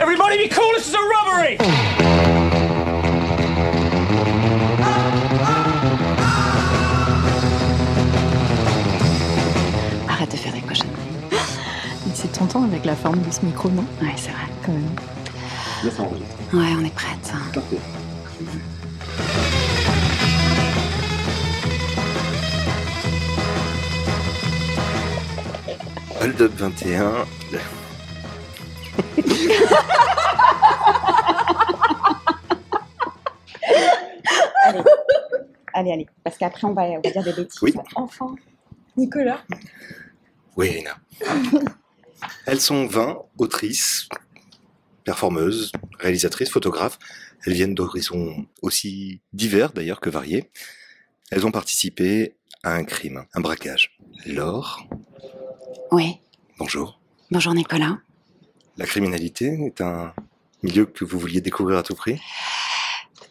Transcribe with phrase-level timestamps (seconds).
[0.00, 1.58] Everybody be cool, this is a robbery!
[10.08, 10.90] Arrête de faire des cochonneries.
[12.14, 13.84] C'est tentant avec la forme de ce micro, non?
[14.00, 14.46] Ouais, c'est vrai.
[14.64, 14.84] Quand même.
[15.84, 16.34] Là, ça enregistre.
[16.54, 17.32] Ouais, on est prête.
[17.52, 17.78] Parfait.
[26.22, 27.39] Hold Up 21.
[35.72, 36.06] Allez, allez.
[36.24, 37.60] Parce qu'après, on va, on va dire des bêtises.
[37.62, 37.72] Oui.
[37.94, 38.34] Enfin.
[38.96, 39.42] Nicolas
[40.56, 40.98] Oui, Aina.
[42.46, 44.08] Elles sont 20 autrices,
[45.04, 46.98] performeuses, réalisatrices, photographes.
[47.46, 50.50] Elles viennent d'horizons aussi divers d'ailleurs que variés.
[51.30, 53.96] Elles ont participé à un crime, un braquage.
[54.26, 54.84] Laure,
[55.92, 56.20] Oui.
[56.58, 57.00] bonjour.
[57.30, 57.98] Bonjour Nicolas.
[58.80, 60.14] La criminalité est un
[60.62, 62.18] milieu que vous vouliez découvrir à tout prix?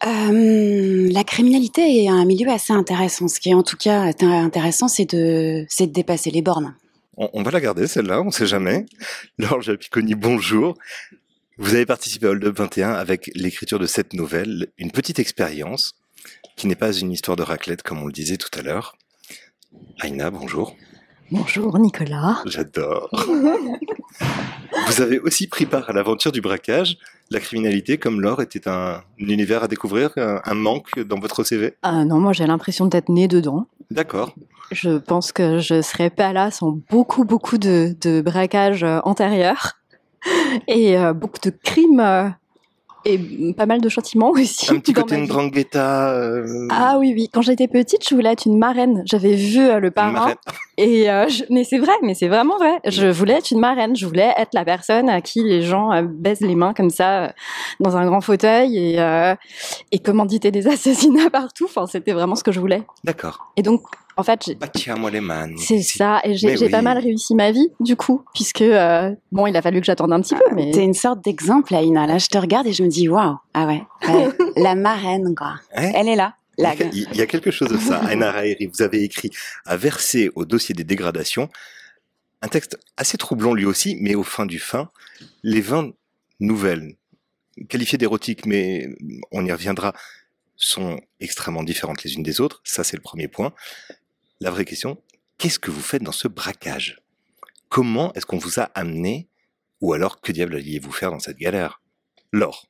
[0.06, 3.28] Euh, la criminalité est un milieu assez intéressant.
[3.28, 6.76] Ce qui est en tout cas est intéressant, c'est de, c'est de dépasser les bornes.
[7.18, 8.86] on, on va la garder celle-là, on sait jamais.
[9.40, 10.78] Laure Japiconi, bonjour.
[11.58, 15.96] Vous avez participé à Hold Up 21 avec l'écriture de cette nouvelle, une petite expérience
[16.58, 19.00] qui n'est pas une histoire de raclette comme on le disait tout à l'heure.
[20.00, 20.76] Aïna, bonjour.
[21.32, 22.42] Bonjour Nicolas.
[22.46, 23.10] J'adore.
[24.88, 26.98] Vous avez aussi pris part à l'aventure du braquage.
[27.30, 32.04] La criminalité, comme Laure, était un univers à découvrir, un, manque dans votre CV Ah
[32.04, 33.68] non, moi j'ai l'impression d'être née dedans.
[33.92, 34.34] D'accord.
[34.72, 39.80] Je pense que je serais pas là sans beaucoup, beaucoup de, de braquages euh, antérieurs
[40.68, 42.30] et euh, beaucoup de crimes euh,
[43.06, 44.72] et pas mal de châtiments aussi.
[44.72, 45.28] Un petit dans côté ma vie.
[45.28, 46.10] Ndrangheta.
[46.14, 47.30] euh, Ah oui, oui.
[47.34, 49.04] Quand j'étais petite, je voulais être une marraine.
[49.06, 50.34] J'avais vu euh, le parrain.
[50.78, 52.80] Et euh, je- mais c'est vrai, mais c'est vraiment vrai.
[52.86, 53.96] Je voulais être une marraine.
[53.96, 57.24] Je voulais être la personne à qui les gens euh, baisent les mains comme ça
[57.26, 57.30] euh,
[57.80, 59.00] dans un grand fauteuil et
[59.92, 61.66] et commanditer des assassinats partout.
[61.66, 62.84] Enfin, c'était vraiment ce que je voulais.
[63.04, 63.52] D'accord.
[63.58, 63.82] Et donc,
[64.20, 64.52] en fait,
[65.58, 66.20] c'est ça.
[66.26, 66.70] Et j'ai oui.
[66.70, 70.12] pas mal réussi ma vie du coup, puisque euh, bon, il a fallu que j'attende
[70.12, 72.06] un petit peu, mais T'es une sorte d'exemple, Aïna.
[72.06, 74.30] Là, je te regarde et je me dis, waouh, ah ouais, ouais.
[74.58, 75.56] la marraine, quoi.
[75.74, 76.36] Hein Elle est là.
[76.58, 76.76] La...
[76.76, 78.02] Il il y a quelque chose de ça.
[78.12, 79.32] Aina Raeri, vous avez écrit
[79.66, 81.50] à verser au dossier des dégradations
[82.42, 84.90] un texte assez troublant lui aussi, mais au fin du fin,
[85.44, 85.92] les 20
[86.40, 86.96] nouvelles,
[87.68, 88.88] qualifiées d'érotiques, mais
[89.32, 89.94] on y reviendra,
[90.56, 92.62] sont extrêmement différentes les unes des autres.
[92.64, 93.54] Ça, c'est le premier point.
[94.42, 94.98] La vraie question,
[95.38, 97.02] qu'est-ce que vous faites dans ce braquage?
[97.68, 99.28] Comment est-ce qu'on vous a amené
[99.82, 101.82] Ou alors, que diable alliez-vous faire dans cette galère?
[102.32, 102.66] Laure.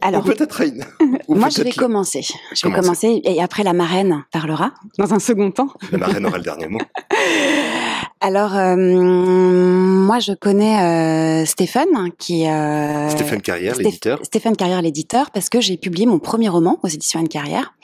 [0.00, 0.84] Alors, Ou peut-être Aïna.
[1.28, 2.22] Ou moi, je vais commencer.
[2.52, 5.68] Je vais commencer et après la marraine parlera dans un second temps.
[5.92, 6.80] La marraine aura le dernier mot.
[8.20, 14.18] Alors, euh, moi, je connais euh, Stéphane, qui euh, Stéphane Carrière, Stéph- l'éditeur.
[14.24, 17.74] Stéphane Carrière, l'éditeur, parce que j'ai publié mon premier roman aux éditions Anne Carrière.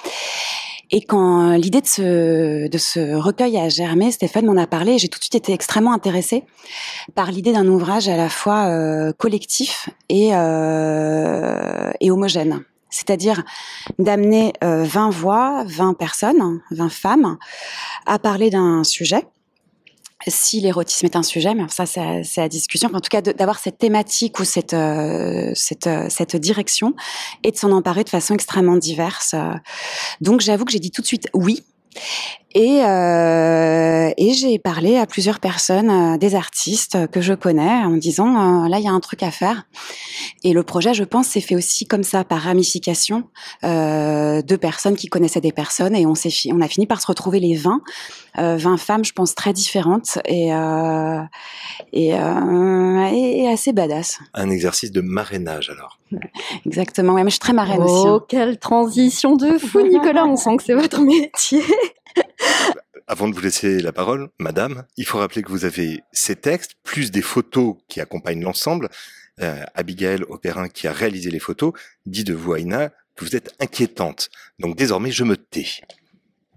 [0.91, 5.25] Et quand l'idée de ce, recueil a germé, Stéphane m'en a parlé j'ai tout de
[5.25, 6.45] suite été extrêmement intéressée
[7.15, 12.63] par l'idée d'un ouvrage à la fois euh, collectif et, euh, et homogène.
[12.91, 13.43] C'est-à-dire
[13.99, 17.37] d'amener euh, 20 voix, 20 personnes, 20 femmes
[18.07, 19.25] à parler d'un sujet
[20.31, 22.89] si l'érotisme est un sujet, mais ça c'est la discussion.
[22.93, 26.95] En tout cas, d'avoir cette thématique ou cette euh, cette euh, cette direction
[27.45, 29.35] et de s'en emparer de façon extrêmement diverse.
[29.35, 29.53] euh.
[30.21, 31.63] Donc, j'avoue que j'ai dit tout de suite oui.
[32.55, 37.91] Et, euh, et j'ai parlé à plusieurs personnes, euh, des artistes que je connais, en
[37.91, 39.65] me disant euh, là il y a un truc à faire.
[40.45, 43.25] Et le projet, je pense, s'est fait aussi comme ça par ramification
[43.65, 47.01] euh, de personnes qui connaissaient des personnes, et on s'est fi- on a fini par
[47.03, 47.83] se retrouver les 20
[48.39, 51.21] euh, 20 femmes, je pense, très différentes et, euh,
[51.93, 54.21] et, euh, et, et assez badass.
[54.35, 55.99] Un exercice de marrainage alors.
[56.67, 57.15] Exactement.
[57.15, 58.05] Ouais, mais je suis très marraine aussi.
[58.07, 58.25] oh hein.
[58.29, 60.25] quelle transition de fou, Nicolas.
[60.25, 61.63] On sent que c'est votre métier.
[63.07, 66.73] Avant de vous laisser la parole, madame, il faut rappeler que vous avez ces textes,
[66.83, 68.91] plus des photos qui accompagnent l'ensemble.
[69.41, 71.73] Euh, Abigail Opérin, qui a réalisé les photos,
[72.07, 74.31] dit de vous, Aïna, que vous êtes inquiétante.
[74.59, 75.67] Donc désormais, je me tais.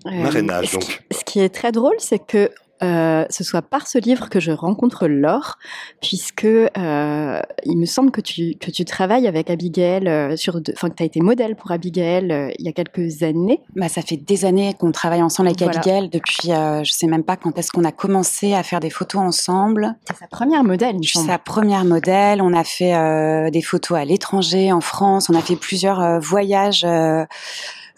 [0.07, 1.03] Euh, Marrainage, ce, qui, donc.
[1.11, 2.51] ce qui est très drôle, c'est que
[2.83, 5.57] euh, ce soit par ce livre que je rencontre Laure,
[6.01, 10.73] puisque euh, il me semble que tu, que tu travailles avec Abigail, euh, sur de-
[10.75, 13.61] enfin que tu as été modèle pour Abigail euh, il y a quelques années.
[13.75, 15.79] Bah, ça fait des années qu'on travaille ensemble avec Voilà.
[15.79, 16.09] Abigail.
[16.09, 19.21] Depuis, euh, je sais même pas quand est-ce qu'on a commencé à faire des photos
[19.21, 19.95] ensemble.
[20.07, 22.41] C'est sa première modèle, Je sa première modèle.
[22.41, 25.29] On a fait euh, des photos à l'étranger, en France.
[25.29, 27.23] On a fait plusieurs voyages euh,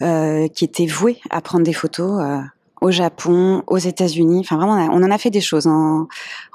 [0.02, 2.20] euh, qui étaient voués à prendre des photos.
[2.22, 2.38] euh.
[2.84, 4.40] Au Japon, aux États-Unis.
[4.40, 6.06] Enfin, vraiment, on, en a fait des choses en,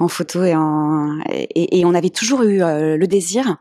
[0.07, 3.57] photo et, en, et, on avait toujours eu euh, le désir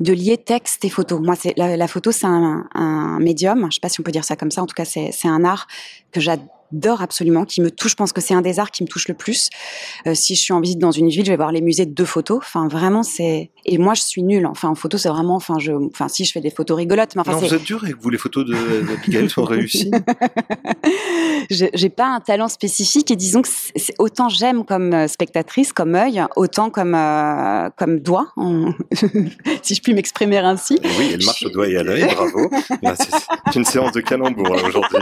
[0.00, 1.18] de lier texte et photo.
[1.18, 3.68] Moi, c'est la, la, photo, c'est un, un médium.
[3.70, 4.62] Je sais pas si on peut dire ça comme ça.
[4.62, 5.66] En tout cas, c'est un art
[6.12, 7.92] que j'adore d'or absolument, qui me touche.
[7.92, 9.50] Je pense que c'est un des arts qui me touche le plus.
[10.06, 12.04] Euh, si je suis en visite dans une ville, je vais voir les musées de
[12.04, 12.38] photos.
[12.38, 13.50] Enfin, vraiment, c'est.
[13.66, 14.46] Et moi, je suis nulle.
[14.46, 15.36] Enfin, en photo, c'est vraiment.
[15.36, 15.72] Enfin, je.
[15.72, 17.32] Enfin, si je fais des photos rigolotes, mais enfin.
[17.32, 18.54] Non, vous êtes dur et que vous les photos de
[18.92, 19.90] Abigail sont réussies.
[21.50, 25.94] J'ai pas un talent spécifique et disons que c'est autant j'aime comme euh, spectatrice, comme
[25.94, 28.28] œil, autant comme euh, comme doigt,
[29.62, 30.78] si je puis m'exprimer ainsi.
[30.98, 32.06] oui, elle marche au doigt et à l'œil.
[32.14, 32.50] Bravo.
[33.52, 34.98] C'est une séance de calembour aujourd'hui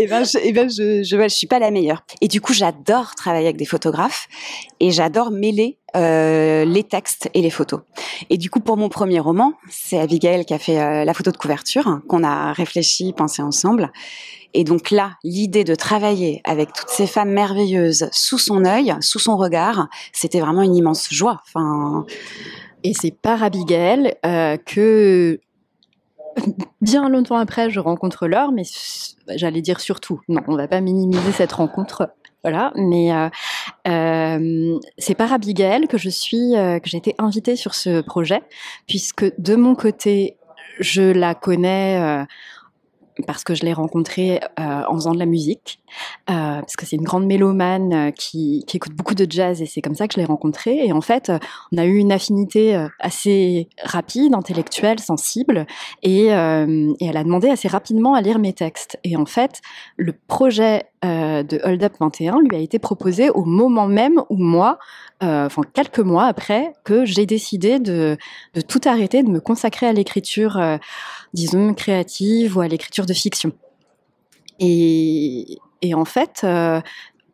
[0.00, 2.04] et eh ben, je, et eh ben, suis pas la meilleure.
[2.20, 4.28] Et du coup, j'adore travailler avec des photographes
[4.80, 7.80] et j'adore mêler euh, les textes et les photos.
[8.30, 11.30] Et du coup, pour mon premier roman, c'est Abigail qui a fait euh, la photo
[11.30, 13.92] de couverture, qu'on a réfléchi, pensé ensemble.
[14.54, 19.18] Et donc là, l'idée de travailler avec toutes ces femmes merveilleuses sous son œil, sous
[19.18, 21.40] son regard, c'était vraiment une immense joie.
[21.46, 22.06] Enfin.
[22.82, 25.38] Et c'est par Abigail euh, que
[26.80, 28.62] bien longtemps après, je rencontre Laure, mais
[29.28, 30.20] j'allais dire surtout.
[30.28, 32.10] Non, on va pas minimiser cette rencontre.
[32.42, 33.28] Voilà, mais euh,
[33.86, 38.40] euh, c'est par Abigail que je suis, euh, que j'ai été invitée sur ce projet,
[38.86, 40.38] puisque de mon côté,
[40.78, 42.24] je la connais
[43.26, 45.80] parce que je l'ai rencontrée euh, en faisant de la musique,
[46.30, 49.80] euh, parce que c'est une grande mélomane euh, qui, écoute beaucoup de jazz et c'est
[49.80, 50.86] comme ça que je l'ai rencontrée.
[50.86, 51.30] Et en fait,
[51.72, 55.66] on a eu une affinité assez rapide, intellectuelle, sensible,
[56.02, 58.98] et, elle a demandé assez rapidement à lire mes textes.
[59.04, 59.60] Et en fait,
[59.96, 64.78] le projet de Hold Up 21 lui a été proposé au moment même où moi,
[65.20, 68.16] enfin quelques mois après, que j'ai décidé de,
[68.54, 70.58] de, tout arrêter, de me consacrer à l'écriture
[71.32, 73.52] disons, créative ou à l'écriture de fiction.
[74.58, 76.80] Et, et en fait, euh,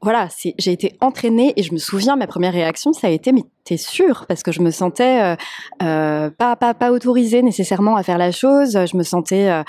[0.02, 0.28] voilà,
[0.58, 3.76] j'ai été entraînée et je me souviens, ma première réaction, ça a été, mais t'es
[3.76, 4.26] sûre?
[4.28, 5.36] Parce que je me sentais euh,
[5.82, 9.62] euh, pas, pas, pas autorisée nécessairement à faire la chose, je me sentais euh,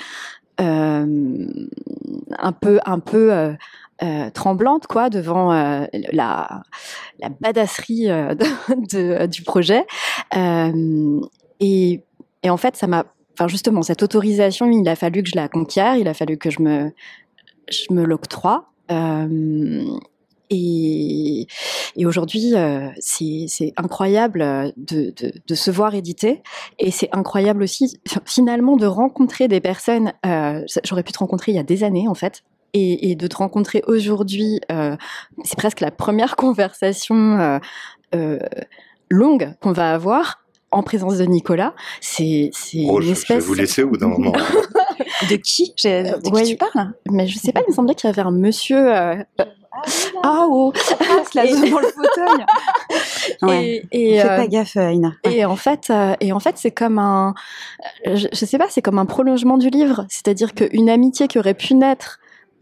[0.62, 1.06] euh
[2.40, 3.32] un peu, un peu
[4.04, 5.52] euh, tremblante quoi devant
[6.12, 6.62] la,
[7.20, 9.86] la badasserie de, du projet
[11.60, 12.02] et,
[12.48, 13.06] en fait ça m'a
[13.38, 16.50] enfin justement, cette autorisation, il a fallu que je la conquière, il a fallu que
[16.50, 16.92] je me,
[17.70, 18.72] je me l'octroie.
[18.92, 19.84] Euh,
[20.50, 21.48] et,
[22.06, 25.14] aujourd'hui, euh, c'est incroyable de,
[25.48, 26.42] de, se voir éditer.
[26.80, 30.14] Et c'est incroyable aussi, finalement, de rencontrer des personnes.
[30.26, 32.44] Euh, J'aurais pu te rencontrer il y a des années, en fait.
[32.78, 34.96] Et, et de te rencontrer aujourd'hui, euh,
[35.44, 37.60] c'est presque la première conversation euh,
[38.14, 38.38] euh,
[39.10, 41.74] longue qu'on va avoir en présence de Nicolas.
[42.02, 42.52] C'est
[42.88, 43.38] oh, une espèce.
[43.38, 44.34] Je vais vous laisser au bout d'un moment.
[45.30, 46.94] de qui De qui tu parles?
[47.10, 47.62] Mais je sais pas.
[47.68, 48.96] Il me semblait qu'il y avait un monsieur.
[48.96, 49.16] Euh...
[50.24, 50.74] Ah oh,
[51.34, 52.46] la zone dans le fauteuil.
[53.44, 53.88] ouais.
[53.92, 55.14] Et, et Fais pas gaffe, Ina.
[55.24, 57.34] Et en fait, et en fait, c'est comme un,
[58.06, 60.06] je, je, sais pas, c'est comme un prolongement du livre.
[60.10, 62.20] C'est-à-dire qu'une amitié qui aurait pu naître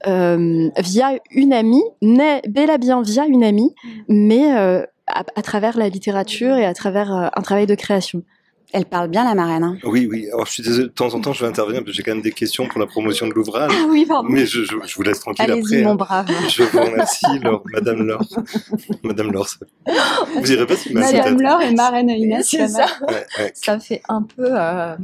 [0.08, 3.74] euh, via une amie naît bel et bien via une amie,
[4.08, 8.24] mais euh, à, à, travers la littérature et à travers euh, un travail de création.
[8.74, 9.64] Elle parle bien la marraine.
[9.64, 9.78] Hein.
[9.84, 10.28] Oui, oui.
[10.34, 12.14] Alors je suis désolé, de temps en temps je vais intervenir parce que j'ai quand
[12.14, 13.72] même des questions pour la promotion de l'ouvrage.
[13.74, 14.28] Ah oui, pardon.
[14.30, 15.82] Mais je, je, je vous laisse tranquille après.
[15.84, 15.96] mon hein.
[15.96, 16.28] brave.
[16.50, 18.24] Je vous remercie, Laure, Madame Laure.
[19.04, 19.48] Madame Laure.
[20.42, 22.48] Vous irez pas si Madame Laure et marraine Inès.
[22.50, 22.88] C'est ça.
[23.08, 23.52] Ouais, ouais.
[23.54, 24.96] Ça fait un peu euh,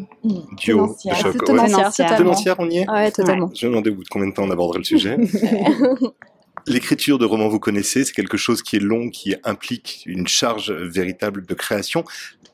[0.57, 0.95] duo.
[1.15, 1.43] Choc.
[1.45, 2.89] Tenancière, tenancière, on y est.
[2.89, 3.49] Ouais, totalement.
[3.53, 5.17] Je me demandais au bout de combien de temps on aborderait le sujet.
[6.67, 10.71] L'écriture de romans, vous connaissez, c'est quelque chose qui est long, qui implique une charge
[10.71, 12.03] véritable de création.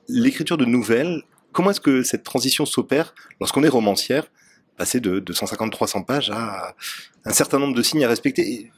[0.07, 4.27] L'écriture de nouvelles, comment est-ce que cette transition s'opère lorsqu'on est romancière,
[4.77, 6.75] passer de, de 150-300 pages à
[7.25, 8.71] un certain nombre de signes à respecter?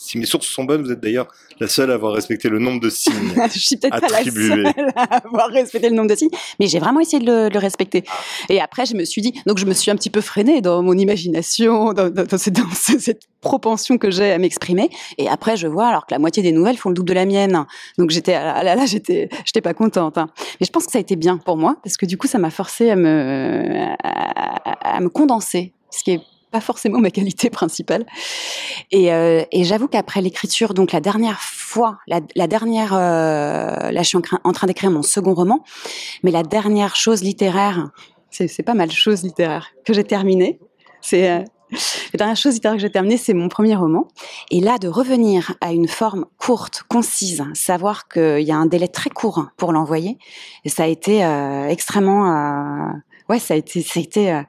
[0.00, 1.28] Si mes sources sont bonnes, vous êtes d'ailleurs
[1.60, 4.66] la seule à avoir respecté le nombre de signes Je suis peut-être pas la seule
[4.96, 7.60] à avoir respecté le nombre de signes, mais j'ai vraiment essayé de le, de le,
[7.60, 8.04] respecter.
[8.48, 10.82] Et après, je me suis dit, donc je me suis un petit peu freinée dans
[10.82, 14.90] mon imagination, dans, dans, dans, cette, dans cette, propension que j'ai à m'exprimer.
[15.16, 17.24] Et après, je vois alors que la moitié des nouvelles font le double de la
[17.24, 17.64] mienne.
[17.96, 20.18] Donc j'étais, ah là, là, j'étais, j'étais pas contente.
[20.18, 20.28] Hein.
[20.60, 22.38] Mais je pense que ça a été bien pour moi parce que du coup, ça
[22.38, 27.50] m'a forcé à me, à, à me condenser, ce qui est pas forcément ma qualité
[27.50, 28.06] principale.
[28.90, 34.02] Et, euh, et j'avoue qu'après l'écriture, donc la dernière fois, la, la dernière, euh, là
[34.02, 35.62] je suis en, train d'écrire mon second roman,
[36.22, 37.90] mais la dernière chose littéraire,
[38.30, 40.60] c'est pas mal chose littéraire que j'ai terminée.
[41.00, 41.42] C'est euh,
[42.12, 44.08] la dernière chose littéraire que j'ai terminée, c'est mon premier roman.
[44.50, 48.88] Et là, de revenir à une forme courte, concise, savoir qu'il y a un délai
[48.88, 50.18] très court pour l'envoyer,
[50.66, 52.92] ça a été euh, extrêmement
[53.30, 54.42] ouais, ça a été, ça euh,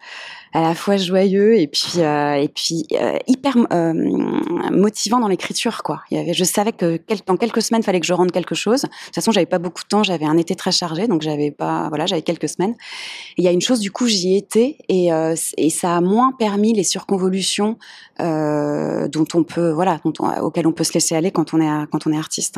[0.53, 3.55] à la fois joyeux et puis euh, et puis euh, hyper
[4.71, 6.01] motivant dans l'écriture, quoi.
[6.11, 8.81] Je savais que dans quelques semaines, fallait que je rende quelque chose.
[8.81, 11.51] De toute façon, j'avais pas beaucoup de temps, j'avais un été très chargé, donc j'avais
[11.51, 12.75] pas, voilà, j'avais quelques semaines.
[13.37, 15.09] Il y a une chose, du coup, j'y étais et
[15.69, 17.77] ça a moins permis les surconvolutions
[18.19, 21.87] dont on peut, voilà, dont on, auxquelles on peut se laisser aller quand on est
[21.91, 22.57] quand on est artiste.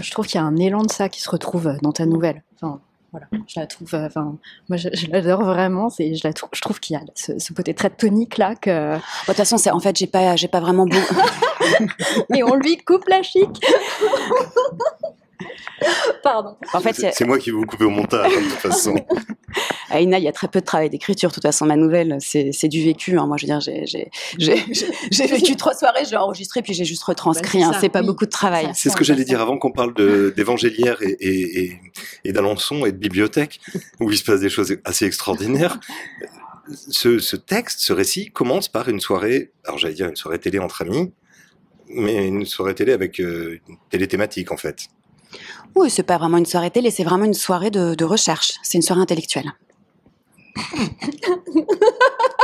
[0.00, 2.42] Je trouve qu'il y a un élan de ça qui se retrouve dans ta nouvelle.
[3.14, 3.94] Voilà, je la trouve.
[3.94, 4.36] euh, Enfin,
[4.68, 5.88] moi, je, je l'adore vraiment.
[5.88, 6.48] C'est, je la trouve.
[6.52, 8.94] Je trouve qu'il y a ce, ce côté très tonique là que.
[8.96, 10.96] De toute façon, c'est en fait, j'ai pas, j'ai pas vraiment beau.
[12.34, 13.48] Et on lui coupe la chic.
[16.22, 16.56] Pardon.
[16.72, 18.94] en fait, C'est moi qui vais vous couper au montage, hein, de toute façon.
[19.90, 21.28] À Ina, il y a très peu de travail d'écriture.
[21.28, 23.16] De toute façon, ma nouvelle, c'est du vécu.
[23.18, 23.26] hein.
[23.28, 23.60] Moi, je veux dire,
[24.40, 27.60] j'ai- vécu trois soirées, j'ai enregistré, puis j'ai juste retranscrit.
[27.60, 27.78] Bah, hein.
[27.80, 28.06] c'est pas oui.
[28.06, 28.70] beaucoup de travail.
[28.74, 29.94] C'est ce que j'allais dire avant qu'on parle
[30.34, 31.80] d'évangélière et, et, et,
[32.24, 33.60] et d'Alençon et de bibliothèque,
[34.00, 35.78] où il se passe des choses assez extraordinaires.
[36.88, 40.58] Ce, ce texte, ce récit, commence par une soirée, alors j'allais dire une soirée télé
[40.58, 41.12] entre amis,
[41.88, 44.88] mais une soirée télé avec euh, une télé thématique en fait.
[45.74, 48.52] Oui, c'est pas vraiment une soirée télé, c'est vraiment une soirée de, de recherche.
[48.62, 49.52] C'est une soirée intellectuelle.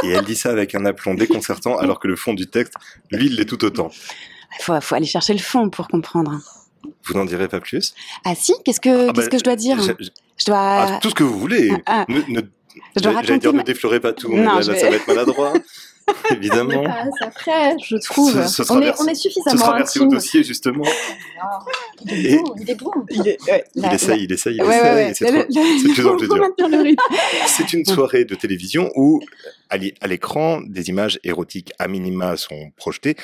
[0.03, 2.75] Et elle dit ça avec un aplomb déconcertant, alors que le fond du texte,
[3.11, 3.91] lui, il l'est tout autant.
[4.59, 6.41] Il faut, faut aller chercher le fond pour comprendre.
[7.05, 7.95] Vous n'en direz pas plus?
[8.25, 9.79] Ah si Qu'est-ce que, Ah qu'est-ce bah, que je dois dire?
[9.81, 11.71] je- je- Je dois, ah, Tout ce que vous voulez.
[11.87, 12.41] ah, Ne, ne,
[12.75, 13.39] je dois j'allais raconter.
[13.39, 15.07] dire ma- ne déflorez pas tout, Non, mais là, je là, vais- ça va être
[15.09, 15.53] maladroit.
[16.31, 16.83] Évidemment.
[17.21, 18.33] après, je trouve.
[18.49, 20.85] Ce- ce on, est, on est Ce suffisamment sera versé au dossier, justement.
[22.05, 22.55] Il est bon.
[22.59, 22.91] Il est bon.
[23.11, 24.83] Il est- ouais, Il la- essaye, il essaye, il ouais, essaye.
[24.83, 25.15] ouais, ouais.
[25.15, 26.43] C'est trop- Le- c'est de plus en plus faut dur.
[26.43, 27.03] maintenir le rythme.
[27.47, 29.21] C'est une soirée de télévision où,
[29.69, 33.17] à l'écran, des images érotiques à minima sont projetées.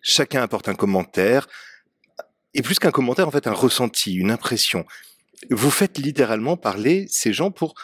[0.00, 1.46] Chacun apporte un commentaire.
[2.54, 4.84] Et plus qu'un commentaire, en fait, un ressenti, une impression.
[5.50, 7.74] Vous faites littéralement parler ces gens pour...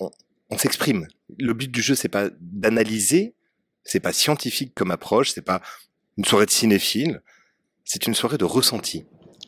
[0.00, 0.10] On,
[0.50, 1.08] on s'exprime.
[1.38, 3.34] Le but du jeu, c'est pas d'analyser,
[3.84, 5.62] c'est pas scientifique comme approche, c'est pas
[6.18, 7.22] une soirée de cinéphile,
[7.84, 9.06] c'est une soirée de ressenti.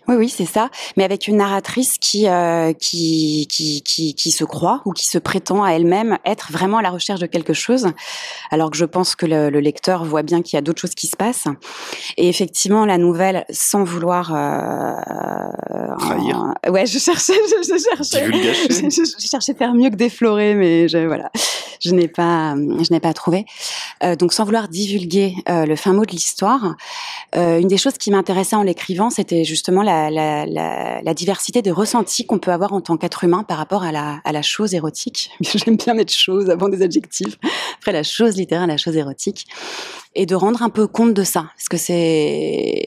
[0.08, 0.70] Oui, oui, c'est ça.
[0.96, 5.18] Mais avec une narratrice qui, euh, qui, qui, qui, qui se croit ou qui se
[5.18, 7.88] prétend à elle-même être vraiment à la recherche de quelque chose,
[8.50, 10.94] alors que je pense que le, le lecteur voit bien qu'il y a d'autres choses
[10.94, 11.46] qui se passent.
[12.16, 14.94] Et effectivement, la nouvelle, sans vouloir euh,
[15.98, 16.38] Trahir.
[16.38, 18.24] en- Ouais, je cherchais, je, je cherchais.
[18.70, 21.30] Je, je- je cherchais faire mieux que déflorer, mais je, voilà,
[21.80, 23.44] je n'ai pas, je n'ai pas trouvé.
[24.02, 26.74] Euh, donc, sans vouloir divulguer euh, le fin mot de l'histoire,
[27.36, 32.26] euh, une des choses qui m'intéressait en l'écrivant, c'était justement la, la, diversité de ressentis
[32.26, 35.30] qu'on peut avoir en tant qu'être humain par rapport à la, chose érotique.
[35.40, 37.38] J'aime bien mettre chose avant des adjectifs.
[37.78, 39.46] Après, la chose littéraire, la chose érotique.
[40.14, 41.50] Et de rendre un peu compte de ça.
[41.56, 42.82] Parce que c'est...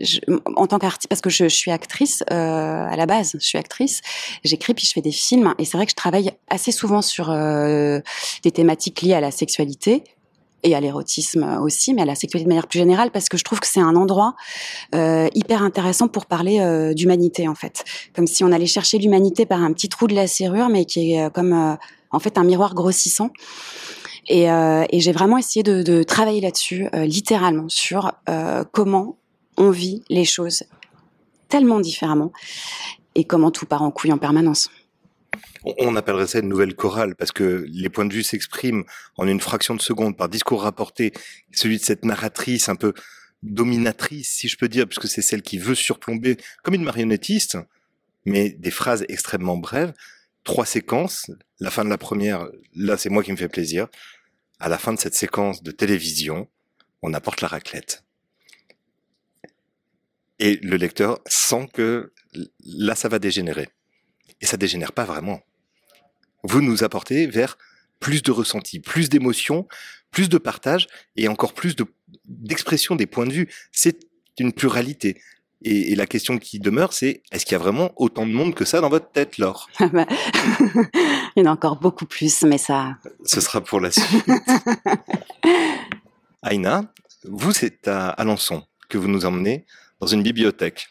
[0.00, 0.20] je-
[0.56, 3.58] en tant qu'artiste, parce que je, je suis actrice euh, à la base, je suis
[3.58, 4.00] actrice,
[4.44, 7.30] j'écris puis je fais des films, et c'est vrai que je travaille assez souvent sur
[7.30, 8.00] euh,
[8.42, 10.04] des thématiques liées à la sexualité,
[10.62, 13.44] et à l'érotisme aussi, mais à la sexualité de manière plus générale, parce que je
[13.44, 14.34] trouve que c'est un endroit
[14.94, 17.84] euh, hyper intéressant pour parler euh, d'humanité, en fait.
[18.14, 21.12] Comme si on allait chercher l'humanité par un petit trou de la serrure, mais qui
[21.12, 21.74] est euh, comme, euh,
[22.10, 23.30] en fait, un miroir grossissant.
[24.28, 28.12] Et, euh, et j'ai vraiment essayé de, de travailler là-dessus, euh, littéralement, sur
[28.70, 29.16] comment
[29.58, 30.62] on vit les choses
[31.48, 32.32] tellement différemment
[33.14, 34.70] et comment tout part en couille en permanence.
[35.64, 38.84] On- appellerait ça une nouvelle chorale parce que les points de vue s'expriment
[39.16, 41.12] en une fraction de seconde par discours rapporté,
[41.52, 42.94] celui de cette narratrice un peu
[43.42, 47.58] dominatrice, si je peux dire, puisque c'est celle qui veut surplomber comme une marionnettiste,
[48.24, 49.92] mais des phrases extrêmement brèves,
[50.44, 53.88] trois séquences, la fin de la première, là c'est moi qui me fais plaisir,
[54.58, 56.48] à la fin de cette séquence de télévision,
[57.02, 58.04] on apporte la raclette.
[60.38, 62.12] Et le lecteur sent que
[62.64, 63.68] là ça va dégénérer.
[64.40, 65.40] Et ça dégénère pas vraiment
[66.42, 67.56] vous nous apportez vers
[68.00, 69.66] plus de ressenti, plus d'émotion,
[70.10, 71.86] plus de partage et encore plus de
[72.26, 73.48] d'expression des points de vue.
[73.72, 74.00] C'est
[74.38, 75.20] une pluralité.
[75.64, 78.54] Et, et la question qui demeure, c'est est-ce qu'il y a vraiment autant de monde
[78.54, 79.68] que ça dans votre tête, Laure?
[79.92, 80.06] Bah,
[81.36, 84.24] Il y en a encore beaucoup plus, mais ça, Ce sera pour la suite.
[86.42, 86.92] Aïna,
[87.24, 89.64] vous, c'est à Alençon que vous nous emmenez
[90.00, 90.88] dans une bibliothèque.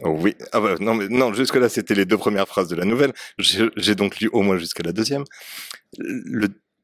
[0.00, 3.12] Oui, ah bah, non, non, jusque-là, c'était les deux premières phrases de la nouvelle.
[3.38, 5.24] J'ai donc lu au moins jusqu'à la deuxième.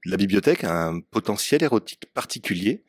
[0.05, 2.83] La bibliothèque a un potentiel érotique particulier.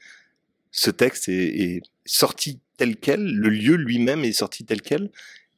[0.71, 5.09] Ce texte est, sorti tel quel, le lieu lui-même est sorti tel quel,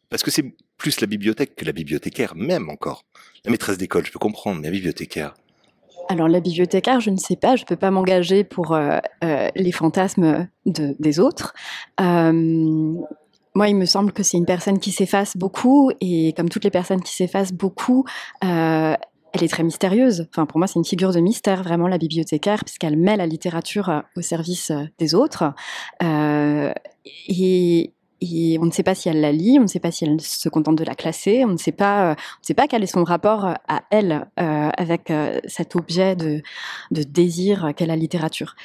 [0.10, 3.06] parce que c'est plus la bibliothèque que la bibliothécaire, même encore.
[3.46, 5.34] La maîtresse d'école, je peux comprendre, mais la bibliothécaire.
[6.10, 9.72] Alors la bibliothécaire, je ne sais pas, je peux pas m'engager pour euh, euh, les
[9.72, 11.54] fantasmes de- des autres.
[12.02, 12.96] Euh,
[13.54, 16.72] moi, il me semble que c'est une personne qui s'efface beaucoup et comme toutes les
[16.72, 18.06] personnes qui s'effacent beaucoup,
[18.44, 18.96] euh,
[19.34, 20.28] elle est très mystérieuse.
[20.30, 23.90] Enfin, pour moi, c'est une figure de mystère, vraiment, la bibliothécaire, puisqu'elle met la littérature
[23.90, 25.54] euh, au service euh, des autres.
[27.28, 27.94] Et,
[28.60, 30.48] on ne sait pas si elle la lit, on ne sait pas si elle se
[30.48, 33.04] contente de la classer, on ne sait pas, on ne sait pas quel est son
[33.04, 35.12] rapport à elle avec
[35.48, 36.44] cet objet de,
[36.92, 38.56] désir qu'est la littérature.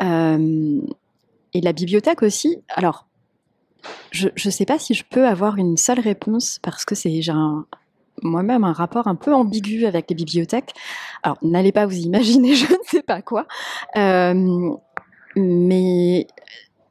[0.00, 2.62] Et la bibliothèque aussi.
[2.70, 3.06] Alors,
[4.10, 7.32] je ne sais pas si je peux avoir une seule réponse parce que c'est j'ai
[8.22, 10.72] moi-même un rapport un peu ambigu avec les bibliothèques.
[11.22, 13.46] Alors, n'allez pas vous imaginer, je ne sais pas quoi.
[13.96, 14.70] Euh,
[15.36, 16.26] mais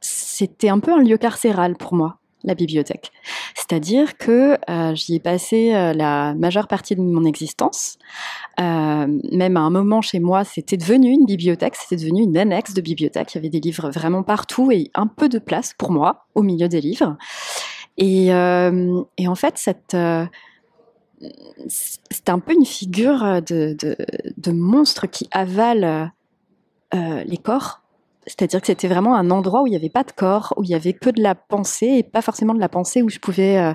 [0.00, 3.10] c'était un peu un lieu carcéral pour moi, la bibliothèque.
[3.54, 7.98] C'est-à-dire que euh, j'y ai passé euh, la majeure partie de mon existence.
[8.60, 12.74] Euh, même à un moment chez moi, c'était devenu une bibliothèque, c'était devenu une annexe
[12.74, 13.34] de bibliothèque.
[13.34, 16.42] Il y avait des livres vraiment partout et un peu de place pour moi au
[16.42, 17.16] milieu des livres.
[17.96, 19.98] Et, en fait, c'est
[22.28, 26.12] un peu une figure de, monstre qui avale
[26.92, 27.83] les corps.
[28.26, 30.70] C'est-à-dire que c'était vraiment un endroit où il n'y avait pas de corps, où il
[30.70, 33.58] y avait que de la pensée et pas forcément de la pensée où je pouvais
[33.58, 33.72] euh,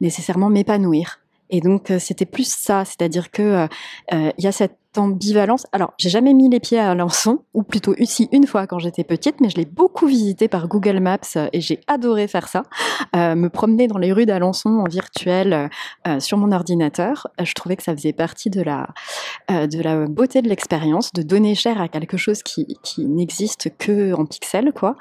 [0.00, 1.20] nécessairement m'épanouir.
[1.50, 3.66] Et donc euh, c'était plus ça, c'est-à-dire que
[4.12, 5.66] euh, il y a cette ambivalence.
[5.72, 9.04] Alors j'ai jamais mis les pieds à Alençon, ou plutôt aussi une fois quand j'étais
[9.04, 12.62] petite, mais je l'ai beaucoup visité par Google Maps euh, et j'ai adoré faire ça,
[13.14, 15.70] euh, me promener dans les rues d'Alençon en virtuel
[16.06, 17.28] euh, sur mon ordinateur.
[17.42, 18.88] Je trouvais que ça faisait partie de la
[19.48, 24.12] de la beauté de l'expérience, de donner chair à quelque chose qui qui n'existe que
[24.14, 24.96] en pixels, quoi.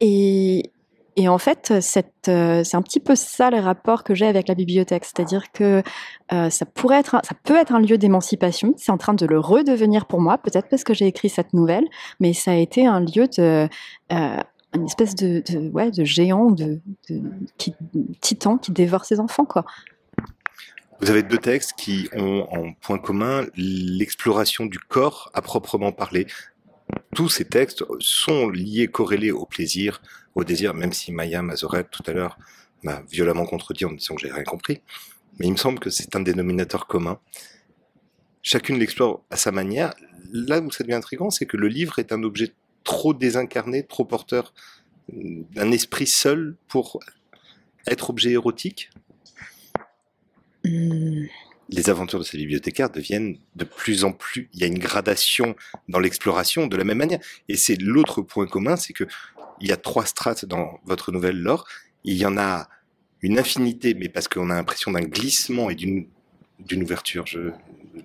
[0.00, 0.70] et
[1.16, 4.48] et en fait, cette, euh, c'est un petit peu ça le rapport que j'ai avec
[4.48, 5.82] la bibliothèque, c'est-à-dire que
[6.32, 8.74] euh, ça pourrait être, ça peut être un lieu d'émancipation.
[8.78, 11.84] C'est en train de le redevenir pour moi, peut-être parce que j'ai écrit cette nouvelle,
[12.18, 13.68] mais ça a été un lieu de,
[14.12, 14.36] euh,
[14.86, 15.42] espèce de,
[16.04, 16.80] géant, de,
[18.20, 19.66] titan qui dévore ses enfants, quoi.
[21.00, 26.26] Vous avez deux textes qui ont en point commun l'exploration du corps à proprement parler.
[27.14, 30.00] Tous ces textes sont liés, corrélés au plaisir,
[30.34, 32.38] au désir, même si Maya Mazoret tout à l'heure
[32.82, 34.80] m'a violemment contredit en disant que j'ai rien compris.
[35.38, 37.20] Mais il me semble que c'est un dénominateur commun.
[38.42, 39.94] Chacune l'explore à sa manière.
[40.32, 42.52] Là où ça devient intriguant, c'est que le livre est un objet
[42.84, 44.52] trop désincarné, trop porteur
[45.12, 47.00] d'un esprit seul pour
[47.86, 48.90] être objet érotique.
[50.64, 51.26] Mmh
[51.72, 55.56] les aventures de ces bibliothécaires deviennent de plus en plus, il y a une gradation
[55.88, 57.20] dans l'exploration de la même manière.
[57.48, 59.04] Et c'est l'autre point commun, c'est que
[59.60, 61.66] il y a trois strates dans votre nouvelle lore.
[62.04, 62.68] Il y en a
[63.20, 66.06] une infinité, mais parce qu'on a l'impression d'un glissement et d'une
[66.66, 67.26] d'une ouverture.
[67.26, 67.50] Je,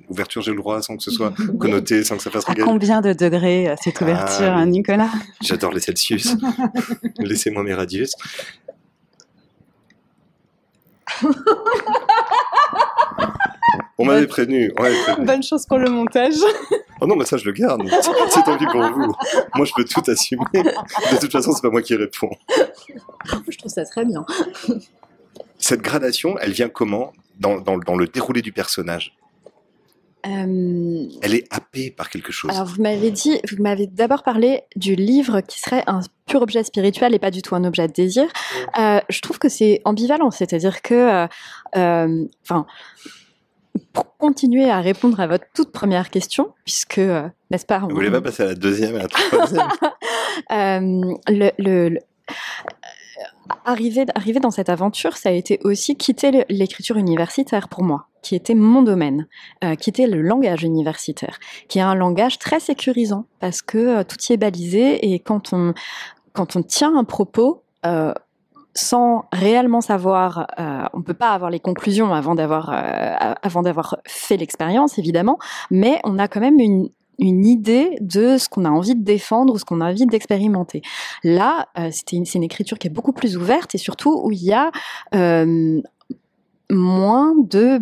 [0.10, 3.01] ouverture, j'ai le droit sans que ce soit connoté, sans que ça fasse À combien
[3.01, 5.12] de degrés euh, cette ouverture, ah, Nicolas?
[5.41, 6.36] J'adore les Celsius.
[7.19, 8.13] Laissez-moi mes radius.
[13.97, 14.71] On m'avait prévenu.
[15.19, 16.36] Bonne chose pour le montage.
[17.01, 17.83] Oh non, mais ça, je le garde.
[18.29, 19.13] C'est tant pis pour vous.
[19.55, 20.43] Moi, je peux tout assumer.
[20.53, 22.29] De toute façon, c'est pas moi qui réponds.
[23.47, 24.25] Je trouve ça très bien.
[25.57, 29.15] Cette gradation, elle vient comment dans, dans, dans le déroulé du personnage?
[30.25, 31.05] Euh...
[31.21, 32.51] Elle est happée par quelque chose.
[32.51, 36.63] Alors, vous m'avez dit, vous m'avez d'abord parlé du livre qui serait un pur objet
[36.63, 38.25] spirituel et pas du tout un objet de désir.
[38.79, 41.27] Euh, je trouve que c'est ambivalent, c'est-à-dire que,
[41.75, 42.65] euh, enfin,
[43.05, 43.10] euh,
[43.93, 48.11] pour continuer à répondre à votre toute première question, puisque, euh, n'est-ce pas Vous voulez
[48.11, 49.67] pas passer à la deuxième et à la troisième?
[50.51, 50.79] Euh,
[51.29, 51.99] le, le, le
[53.65, 58.35] arriver, arriver dans cette aventure, ça a été aussi quitter l'écriture universitaire pour moi, qui
[58.35, 59.27] était mon domaine,
[59.63, 64.17] euh, quitter le langage universitaire, qui est un langage très sécurisant parce que euh, tout
[64.29, 65.73] y est balisé et quand on
[66.33, 68.13] quand on tient un propos, euh,
[68.77, 73.97] sans réellement savoir, euh, on peut pas avoir les conclusions avant d'avoir euh, avant d'avoir
[74.05, 75.39] fait l'expérience évidemment,
[75.71, 79.53] mais on a quand même une une idée de ce qu'on a envie de défendre
[79.53, 80.81] ou ce qu'on a envie d'expérimenter.
[81.23, 84.31] Là, euh, c'était une, c'est une écriture qui est beaucoup plus ouverte et surtout où
[84.31, 84.71] il y a
[85.15, 85.81] euh,
[86.69, 87.80] moins de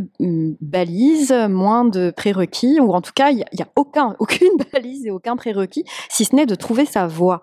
[0.61, 5.05] balises, moins de prérequis, ou en tout cas, il n'y a, a, aucun, aucune balise
[5.05, 7.41] et aucun prérequis, si ce n'est de trouver sa voie.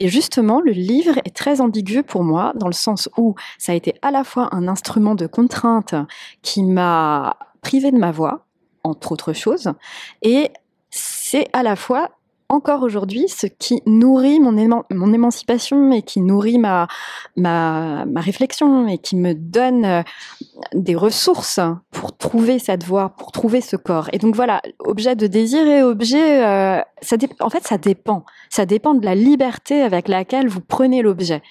[0.00, 3.74] Et justement, le livre est très ambigu pour moi, dans le sens où ça a
[3.74, 5.94] été à la fois un instrument de contrainte
[6.42, 8.46] qui m'a privé de ma voix,
[8.84, 9.72] entre autres choses,
[10.22, 10.50] et
[10.90, 12.10] c'est à la fois
[12.48, 16.86] encore aujourd'hui ce qui nourrit mon, éman mon émancipation et qui nourrit ma
[18.16, 20.02] réflexion et qui me donne euh,
[20.74, 24.08] des ressources pour trouver cette voie, pour trouver ce corps.
[24.12, 28.24] Et donc voilà, objet de désir et objet, euh, ça en fait ça dépend.
[28.50, 31.42] Ça dépend de la liberté avec laquelle vous prenez l'objet.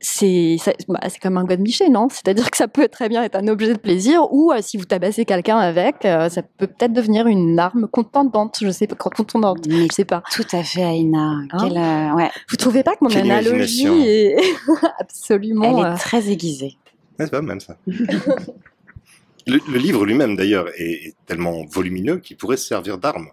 [0.00, 0.56] C'est
[0.88, 2.08] bah, c'est comme un godemiché, non?
[2.10, 5.24] C'est-à-dire que ça peut très bien être un objet de plaisir ou si vous tabassez
[5.24, 9.94] quelqu'un avec, ça peut peut-être devenir une arme contendante, je sais pas, contondante, Mais je
[9.94, 10.22] sais pas.
[10.32, 11.40] Tout à fait, Aïna.
[11.50, 11.58] Hein?
[11.60, 12.30] Quelle, ouais.
[12.48, 14.36] Vous trouvez pas que mon Quelle analogie est
[14.98, 16.76] absolument Elle est très aiguisée.
[17.18, 17.76] Ouais, c'est pas même ça.
[17.86, 23.28] le, le livre lui-même, d'ailleurs, est, est tellement volumineux qu'il pourrait se servir d'arme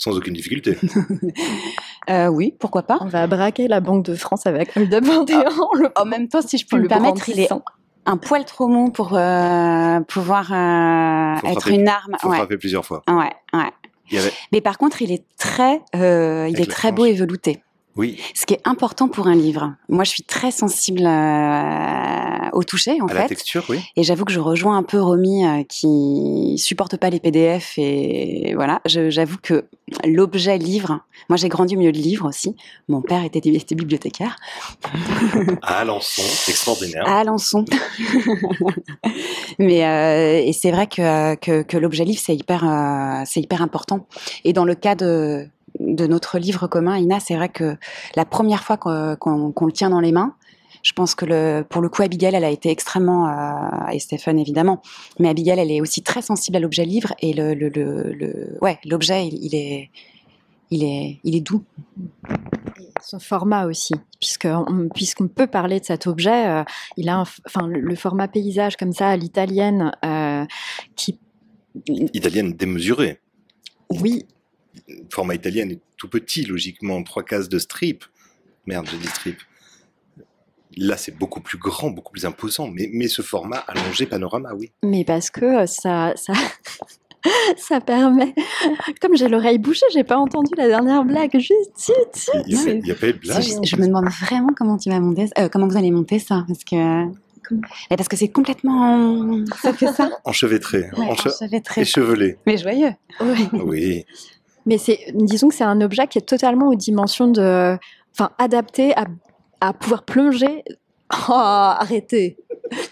[0.00, 0.76] sans aucune difficulté.
[2.08, 5.44] Euh, oui, pourquoi pas On va braquer la Banque de France avec Hold Up 21.
[5.74, 7.48] le- En même temps, si je peux le me permettre, il est
[8.06, 11.76] un poil trop mou pour euh, pouvoir euh, être frapper.
[11.76, 12.14] une arme.
[12.14, 13.02] Il faut Ouais, frapper plusieurs fois.
[13.08, 14.18] ouais, ouais.
[14.18, 14.32] Avait...
[14.50, 17.62] Mais par contre, il est très, euh, il est très beau et velouté.
[17.96, 19.74] Oui, Ce qui est important pour un livre.
[19.88, 23.28] Moi, je suis très sensible euh, au toucher, en à la fait.
[23.28, 23.80] texture, oui.
[23.96, 28.52] Et j'avoue que je rejoins un peu Romy euh, qui supporte pas les PDF et
[28.54, 28.80] voilà.
[28.86, 29.64] J'avoue que
[30.04, 31.00] l'objet livre.
[31.28, 32.54] Moi, j'ai grandi au milieu de livres aussi.
[32.88, 34.36] Mon père était, était bibliothécaire
[35.62, 37.06] À Alençon, c'est extraordinaire.
[37.06, 37.64] à Alençon.
[39.58, 43.62] Mais euh, et c'est vrai que que, que l'objet livre c'est hyper euh, c'est hyper
[43.62, 44.06] important.
[44.44, 45.46] Et dans le cas de
[45.80, 47.76] de notre livre commun, Ina, c'est vrai que
[48.14, 50.34] la première fois qu'on le tient dans les mains,
[50.82, 54.38] je pense que le, pour le coup, Abigail, elle a été extrêmement, euh, et Stéphane
[54.38, 54.80] évidemment,
[55.18, 58.58] mais Abigail, elle est aussi très sensible à l'objet livre et le, le, le, le-
[58.62, 59.90] ouais, l'objet, il, il est,
[60.70, 61.64] il est, il est doux.
[63.02, 66.64] son format aussi, puisque on- puisqu'on peut parler de cet objet, euh,
[66.96, 70.44] il a un enfin le, le format paysage comme ça à l'italienne euh,
[70.96, 71.18] qui
[71.86, 73.20] Italienne démesurée.
[73.90, 74.26] oui
[74.88, 77.02] Le format italien est tout petit, logiquement.
[77.02, 78.04] Trois cases de strip.
[78.66, 79.38] Merde, j'ai dit strip.
[80.76, 82.68] Là, c'est beaucoup plus grand, beaucoup plus imposant.
[82.68, 84.70] Mais, mais ce format allongé panorama, oui.
[84.84, 86.32] mais parce que euh, ça ça
[87.56, 88.34] ça permet
[89.00, 92.30] comme j'ai l'oreille bouchée, j'ai pas entendu la dernière blague juste zut, zut.
[92.46, 93.42] Il n'y a, mais- a pas eu de blague.
[93.42, 96.44] Je, je me demande vraiment comment tu vas monter, euh, comment vous allez monter ça,
[96.46, 97.06] parce que,
[97.88, 100.08] parce que c'est complètement ça que ça.
[100.24, 101.80] Enchevêtré, Ouais, enche- enchevêtré.
[101.82, 102.38] échevelé.
[102.46, 102.92] Mais joyeux.
[103.20, 103.48] Oui.
[103.64, 104.04] Oui.
[104.66, 107.76] Mais c'est, disons que c'est un objet qui est totalement aux dimensions de,
[108.12, 109.04] enfin, adapté à,
[109.60, 110.64] à pouvoir plonger.
[111.28, 112.36] Oh, arrêtez.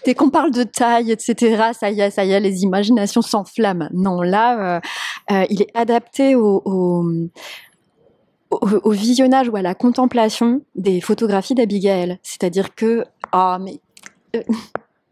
[0.05, 3.87] Dès qu'on parle de taille, etc., ça y est, ça y est, les imaginations s'enflamment.
[3.93, 4.79] Non, là, euh,
[5.31, 7.05] euh, il est adapté au, au,
[8.51, 12.19] au- au visionnage ou à la contemplation des photographies d'Abigail.
[12.23, 13.79] C'est-à-dire que, ah, mais
[14.35, 14.41] euh,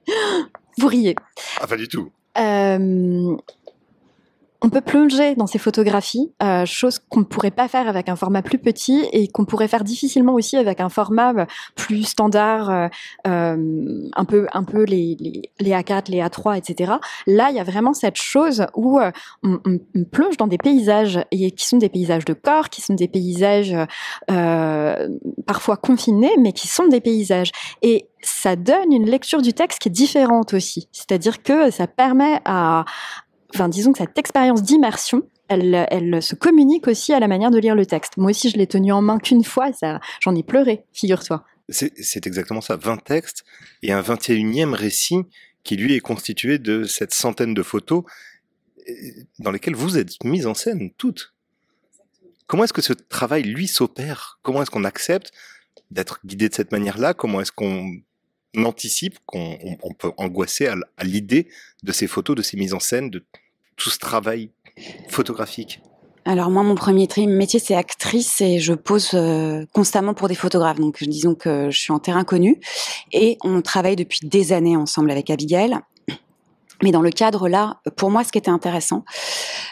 [0.78, 1.16] vous riez.
[1.62, 2.12] Ah, pas du tout.
[2.38, 3.36] Euh,
[4.64, 8.16] on peut plonger dans ces photographies, euh, chose qu'on ne pourrait pas faire avec un
[8.16, 12.70] format plus petit et qu'on pourrait faire difficilement aussi avec un format euh, plus standard,
[12.72, 12.88] euh,
[13.28, 16.94] euh, un peu, un peu les, les, les A4, les A3, etc.
[17.28, 19.12] Là, il y a vraiment cette chose où euh,
[19.44, 22.82] on, on- on plonge dans des paysages et qui sont des paysages de corps, qui
[22.82, 23.76] sont des paysages
[25.46, 27.52] parfois confinés, mais qui sont des paysages.
[27.82, 30.90] Et ça donne une lecture du texte qui est différente aussi.
[30.92, 32.86] C'est-à-dire que ça permet à,
[33.54, 37.76] enfin, disons que cette expérience d'immersion, elle, se communique aussi à la manière de lire
[37.76, 38.18] le texte.
[38.18, 39.72] Moi aussi, je l'ai tenu en main qu'une fois,
[40.22, 41.46] j'en ai pleuré, figure-toi.
[41.70, 42.76] C'est exactement ça.
[42.76, 43.44] 20 textes
[43.82, 45.24] et un 21e récit
[45.64, 48.04] qui, lui, est constitué de cette centaine de photos
[49.40, 51.34] dans lesquelles vous êtes mises en scène, toutes.
[52.48, 54.40] Comment est-ce que ce travail, lui, s'opère?
[54.42, 55.32] Comment est-ce qu'on accepte
[55.92, 57.14] d'être guidé de cette manière-là?
[57.14, 57.98] Comment est-ce qu'on
[58.66, 61.48] anticipe, qu'on on- peut angoisser à, l'idée
[61.84, 63.24] de ces photos, de ces mises en scène, de
[63.76, 64.50] tout ce travail
[65.10, 65.82] photographique?
[66.26, 70.80] Alors moi, mon premier métier, c'est actrice et je pose euh, constamment pour des photographes.
[70.80, 72.60] Donc disons que je suis en terrain connu
[73.14, 75.78] et on travaille depuis des années ensemble avec Abigail.
[76.84, 79.04] Mais dans le cadre là, pour moi, ce qui était intéressant,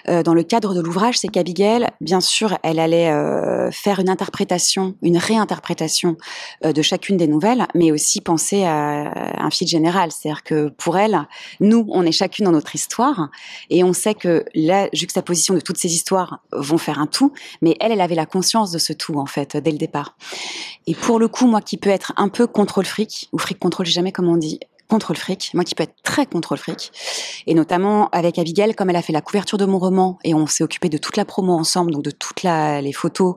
[0.09, 4.09] euh, dans le cadre de l'ouvrage, c'est qu'Abigail, bien sûr, elle allait euh, faire une
[4.09, 6.17] interprétation, une réinterprétation
[6.63, 10.11] euh, de chacune des nouvelles, mais aussi penser à un fil général.
[10.11, 11.27] C'est-à-dire que pour elle,
[11.59, 13.29] nous, on est chacune dans notre histoire,
[13.69, 17.77] et on sait que la juxtaposition de toutes ces histoires vont faire un tout, mais
[17.79, 20.17] elle, elle avait la conscience de ce tout, en fait, dès le départ.
[20.87, 23.85] Et pour le coup, moi qui peux être un peu contrôle fric, ou fric contrôle,
[23.85, 26.91] je sais jamais comment on dit, contrôle fric, moi qui peux être très contrôle fric,
[27.47, 30.47] et notamment avec Abigail, comme elle a fait la couverture de mon roman, et on
[30.47, 33.35] s'est occupé de toute la promo ensemble, donc de toutes les photos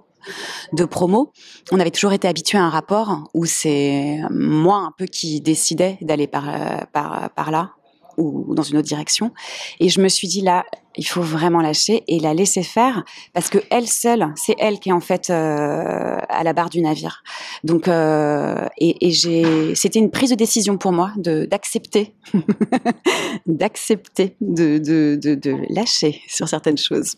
[0.73, 1.33] de promo,
[1.73, 5.99] on avait toujours été habitué à un rapport où c'est moi un peu qui décidais
[6.03, 7.73] d'aller par, euh, par, par là,
[8.19, 9.33] ou, dans une autre direction.
[9.81, 10.65] Et je me suis dit là,
[10.99, 14.89] il faut vraiment lâcher et la laisser faire parce que elle seule, c'est elle qui
[14.89, 17.23] est en fait euh, à la barre du navire.
[17.63, 22.15] Donc, euh, et, et j'ai, c'était une prise de décision pour moi de d'accepter,
[23.47, 27.17] d'accepter de, de, de, de, lâcher sur certaines choses,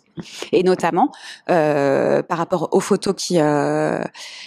[0.52, 1.10] et notamment
[1.48, 4.02] euh, par rapport aux photos qui, euh,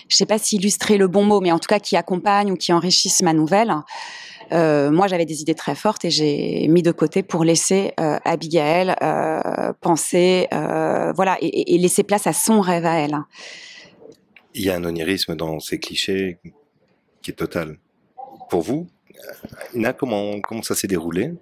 [0.10, 2.56] je sais pas si illustrer le bon mot, mais en tout cas qui accompagnent ou
[2.56, 3.74] qui enrichissent ma nouvelle.
[4.52, 8.18] Euh, moi, j'avais des idées très fortes et j'ai mis de côté pour laisser euh,
[8.26, 13.18] Abigail euh, penser, euh, voilà, et, et, laisser place à son rêve à elle.
[14.54, 16.40] Il y a un onirisme dans ces clichés
[17.22, 17.78] qui est total.
[18.50, 18.88] Pour vous,
[19.74, 21.34] Ina, comment, comment ça s'est déroulé?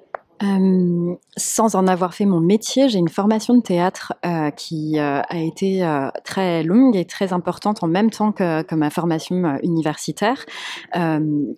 [0.43, 5.21] Euh, sans en avoir fait mon métier, j'ai une formation de théâtre euh, qui euh,
[5.21, 9.59] a été euh, très longue et très importante en même temps que, que ma formation
[9.61, 10.45] universitaire,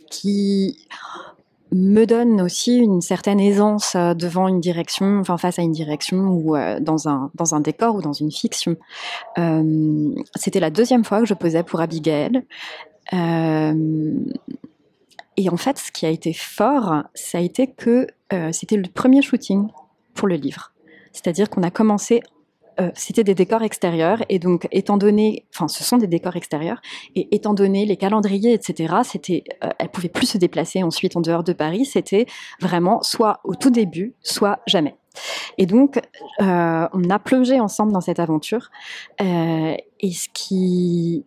[0.09, 0.87] qui
[1.73, 6.55] me donne aussi une certaine aisance devant une direction, enfin face à une direction ou
[6.79, 8.77] dans un dans un décor ou dans une fiction.
[10.35, 12.43] C'était la deuxième fois que je posais pour Abigail.
[15.37, 18.87] Et en fait, ce qui a été fort, ça a été que euh, c'était le
[18.87, 19.67] premier shooting
[20.13, 20.71] pour le livre.
[21.11, 22.21] C'est-à-dire qu'on a commencé,
[22.79, 26.81] euh, c'était des décors extérieurs, et donc étant donné, enfin, ce sont des décors extérieurs,
[27.15, 31.21] et étant donné les calendriers, etc., c'était, euh, elle pouvait plus se déplacer ensuite en
[31.21, 31.85] dehors de Paris.
[31.85, 32.25] C'était
[32.59, 34.95] vraiment soit au tout début, soit jamais.
[35.57, 35.97] Et donc,
[36.41, 38.69] euh, on a plongé ensemble dans cette aventure.
[39.21, 41.23] Euh, et ce qui,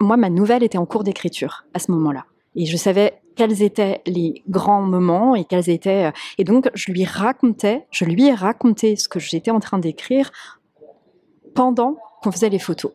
[0.00, 2.24] moi, ma nouvelle était en cours d'écriture à ce moment-là.
[2.56, 6.06] Et je savais quels étaient les grands moments et quels étaient.
[6.06, 9.78] Euh, et donc, je lui racontais, je lui ai raconté ce que j'étais en train
[9.78, 10.30] d'écrire
[11.54, 12.92] pendant qu'on faisait les photos.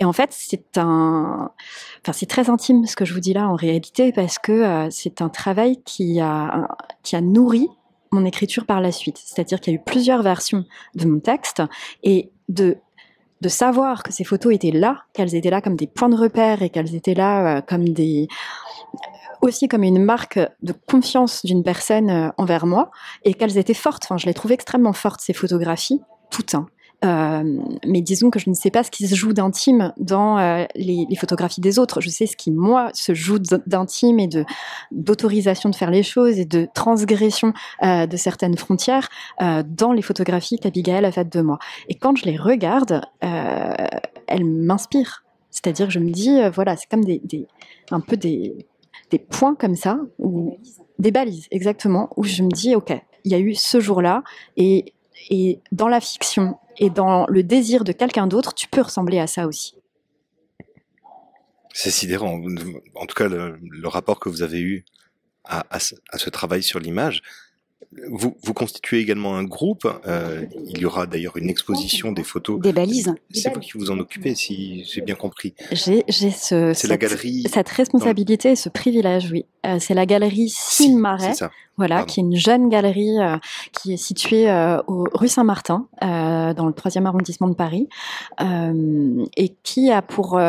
[0.00, 1.50] Et en fait, c'est un,
[2.02, 4.88] enfin, c'est très intime ce que je vous dis là en réalité parce que euh,
[4.90, 6.68] c'est un travail qui a,
[7.02, 7.68] qui a nourri
[8.12, 9.20] mon écriture par la suite.
[9.24, 11.62] C'est-à-dire qu'il y a eu plusieurs versions de mon texte
[12.02, 12.78] et de
[13.40, 16.62] de savoir que ces photos étaient là, qu'elles étaient là comme des points de repère
[16.62, 18.28] et qu'elles étaient là euh, comme des
[19.40, 22.90] aussi comme une marque de confiance d'une personne euh, envers moi
[23.24, 24.04] et qu'elles étaient fortes.
[24.04, 26.56] Enfin, je les trouve extrêmement fortes ces photographies, toutes.
[27.04, 30.64] Euh, mais disons que je ne sais pas ce qui se joue d'intime dans euh,
[30.74, 32.00] les, les, photographies des autres.
[32.00, 34.44] Je sais ce qui, moi, se joue d'intime et de
[34.90, 37.52] d'autorisation de faire les choses et de transgression
[37.84, 39.08] euh, de certaines frontières
[39.40, 41.58] dans les photographies qu'Abigail a faites de moi.
[41.88, 45.24] Et quand je les regarde, elles m'inspirent.
[45.50, 47.46] C'est-à-dire que je me dis, voilà, c'est comme des, des,
[47.90, 48.66] un peu des,
[49.10, 50.58] des points comme ça, ou
[50.98, 52.92] des balises, exactement, où je me dis, ok,
[53.24, 54.22] il y a eu ce jour-là,
[54.56, 54.92] et,
[55.30, 59.26] et dans la fiction et dans le désir de quelqu'un d'autre, tu peux ressembler à
[59.26, 59.74] ça aussi.
[61.72, 62.40] C'est sidérant.
[62.94, 64.84] En tout cas, le, rapport que vous avez eu
[65.44, 67.22] à ce travail sur l'image,
[68.10, 69.86] vous, vous, constituez également un groupe.
[70.06, 72.60] Euh, il y aura d'ailleurs une exposition des photos.
[72.60, 73.14] Des balises.
[73.30, 75.54] C'est vous qui vous en occupez, si j'ai bien compris.
[75.72, 79.46] J'ai ce, cette, la galerie cette responsabilité et ce privilège, oui.
[79.66, 81.34] Euh, c'est la galerie Cine Marais,
[81.76, 82.12] voilà, Pardon.
[82.12, 83.36] qui est une jeune galerie euh,
[83.72, 87.88] qui est située euh, au rue Saint-Martin, euh, dans le troisième arrondissement de Paris,
[88.40, 90.40] euh, et qui a pour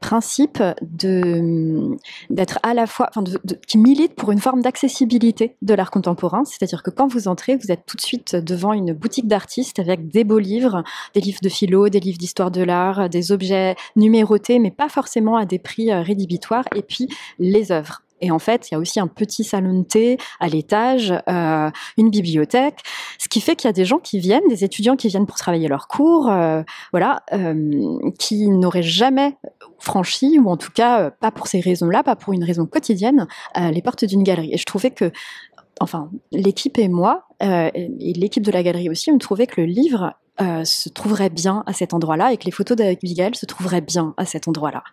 [0.00, 1.96] principe de
[2.30, 3.24] d'être à la fois, enfin,
[3.66, 7.72] qui milite pour une forme d'accessibilité de l'art contemporain, c'est-à-dire que quand vous entrez, vous
[7.72, 11.48] êtes tout de suite devant une boutique d'artistes avec des beaux livres, des livres de
[11.48, 15.92] philo, des livres d'histoire de l'art, des objets numérotés, mais pas forcément à des prix
[15.92, 18.02] rédhibitoires, et puis les œuvres.
[18.22, 21.70] Et en fait, il y a aussi un petit salon de thé à l'étage, euh,
[21.98, 22.78] une bibliothèque,
[23.18, 25.36] ce qui fait qu'il y a des gens qui viennent, des étudiants qui viennent pour
[25.36, 29.36] travailler leurs cours, euh, voilà, euh, qui n'auraient jamais
[29.80, 33.82] franchi, ou en tout cas pas pour ces raisons-là, pas pour une raison quotidienne, les
[33.82, 34.54] portes d'une galerie.
[34.54, 35.10] Et je trouvais que
[35.80, 40.14] enfin, l'équipe et moi, et l'équipe de la galerie aussi, on trouvait que le livre
[40.38, 44.24] se trouverait bien à cet endroit-là et que les photos d'Abigail se trouveraient bien à
[44.24, 44.84] cet endroit-là.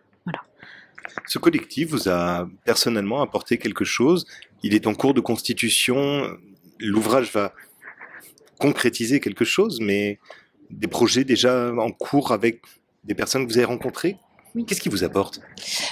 [1.27, 4.25] Ce collectif vous a personnellement apporté quelque chose?
[4.63, 6.27] Il est en cours de constitution.
[6.79, 7.53] L'ouvrage va
[8.59, 10.19] concrétiser quelque chose, mais
[10.69, 12.61] des projets déjà en cours avec
[13.03, 14.17] des personnes que vous avez rencontrées?
[14.55, 14.65] Oui.
[14.65, 15.41] Qu'est-ce qui vous apporte?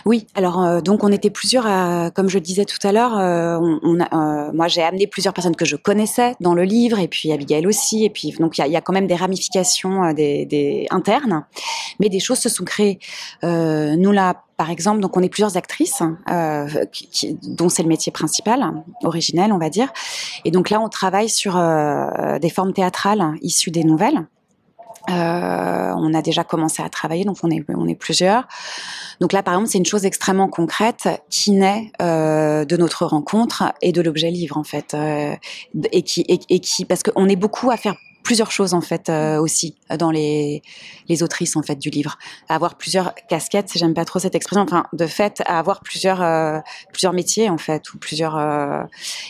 [0.05, 3.15] Oui, alors euh, donc on était plusieurs, à, comme je le disais tout à l'heure,
[3.17, 6.63] euh, on, on a, euh, moi j'ai amené plusieurs personnes que je connaissais dans le
[6.63, 9.15] livre et puis Abigail aussi et puis donc il y, y a, quand même des
[9.15, 11.45] ramifications des, des, internes,
[11.99, 12.97] mais des choses se sont créées.
[13.43, 16.01] Nous là, par exemple, donc on est plusieurs actrices
[16.91, 19.93] qui, dont c'est le métier principal, originel on va dire,
[20.45, 21.53] et donc là on travaille sur
[22.41, 24.27] des formes théâtrales issues des nouvelles
[25.09, 28.45] Euh, on a déjà commencé à travailler, donc on est on est plusieurs.
[29.21, 33.71] Donc là, par exemple, c'est une chose extrêmement concrète qui naît euh, de notre rencontre
[33.81, 35.33] et de l'objet livre en fait, euh,
[35.93, 37.95] et qui et qui parce qu'on est beaucoup à faire
[38.27, 40.61] plusieurs choses en fait euh, aussi dans les
[41.07, 42.17] les autrices en fait du livre,
[42.49, 46.21] à avoir plusieurs casquettes, j'aime pas trop cette expression, enfin de fait à avoir plusieurs
[46.21, 46.59] euh,
[46.91, 48.83] plusieurs métiers en fait ou plusieurs euh,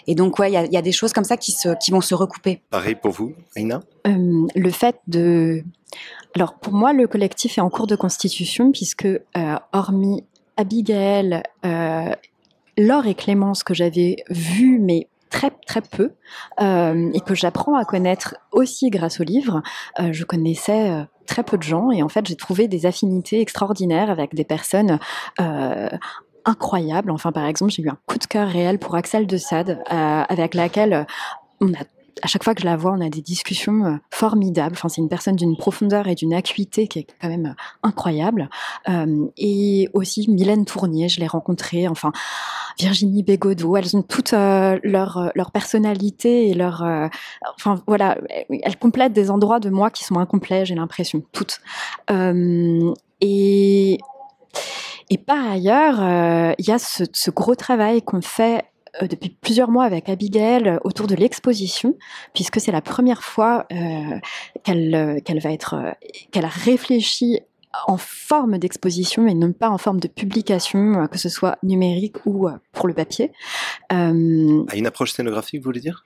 [0.07, 1.91] et donc ouais il y a, y a, des choses comme ça qui se qui
[1.91, 2.63] vont se recouper.
[2.71, 3.81] Pareil pour vous, Aina.
[4.07, 5.63] Euh, le fait de
[6.33, 9.19] alors pour moi le collectif est en cours de constitution puisque euh,
[9.73, 10.23] hormis
[10.59, 11.43] Abigail,
[12.79, 16.13] Laure et Clémence que j'avais vu mais très très peu
[16.61, 19.61] euh, et que j'apprends à connaître aussi grâce au livre.
[19.99, 23.41] Euh, je connaissais euh, très peu de gens et en fait j'ai trouvé des affinités
[23.41, 24.99] extraordinaires avec des personnes
[26.45, 27.11] incroyables.
[27.11, 30.53] Enfin par exemple j'ai eu un coup de cœur réel pour Axel de Sade avec
[30.53, 31.05] laquelle
[31.59, 31.83] on a
[32.21, 34.75] à chaque fois que je la vois, on a des discussions euh, formidables.
[34.75, 38.49] Enfin, c'est une personne d'une profondeur et d'une acuité qui est quand même incroyable.
[38.89, 41.87] Euh, et aussi Mylène Tournier, je l'ai rencontrée.
[41.87, 42.11] Enfin,
[42.79, 46.83] Virginie Bégodeau, elles ont toutes euh, leur leur personnalité et leur.
[46.83, 47.07] Euh,
[47.55, 48.17] enfin, voilà,
[48.49, 50.65] elles complètent des endroits de moi qui sont incomplets.
[50.65, 51.59] J'ai l'impression toutes.
[52.11, 53.97] Euh, et
[55.09, 58.65] et par ailleurs, il y a ce, ce gros travail qu'on fait
[59.01, 61.95] euh, depuis plusieurs mois avec Abigail euh, autour de l'exposition,
[62.33, 64.19] puisque c'est la première fois euh,
[64.63, 65.95] qu'elle va être
[66.31, 67.39] qu'elle a réfléchi
[67.85, 72.49] en forme d'exposition et non pas en forme de publication, que ce soit numérique ou
[72.71, 73.31] pour le papier.
[73.91, 76.03] Euh, une approche scénographique, vous voulez dire?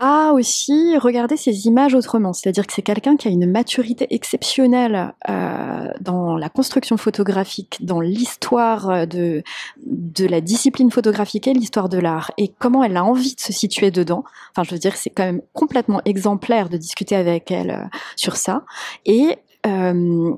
[0.00, 5.14] Ah aussi regarder ces images autrement, c'est-à-dire que c'est quelqu'un qui a une maturité exceptionnelle
[5.28, 9.42] euh, dans la construction photographique, dans l'histoire de
[9.86, 13.52] de la discipline photographique et l'histoire de l'art, et comment elle a envie de se
[13.52, 14.24] situer dedans.
[14.50, 18.36] Enfin, je veux dire, c'est quand même complètement exemplaire de discuter avec elle euh, sur
[18.36, 18.64] ça,
[19.06, 20.34] et euh,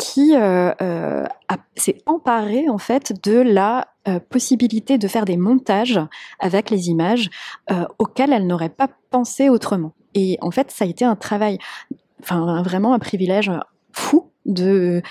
[0.00, 1.26] qui euh, euh,
[1.76, 6.00] s'est emparé en fait de la euh, possibilité de faire des montages
[6.38, 7.28] avec les images
[7.70, 9.92] euh, auxquels elle n'aurait pas pensé autrement.
[10.14, 11.58] Et en fait, ça a été un travail,
[12.22, 13.52] enfin vraiment un privilège
[13.92, 15.02] fou de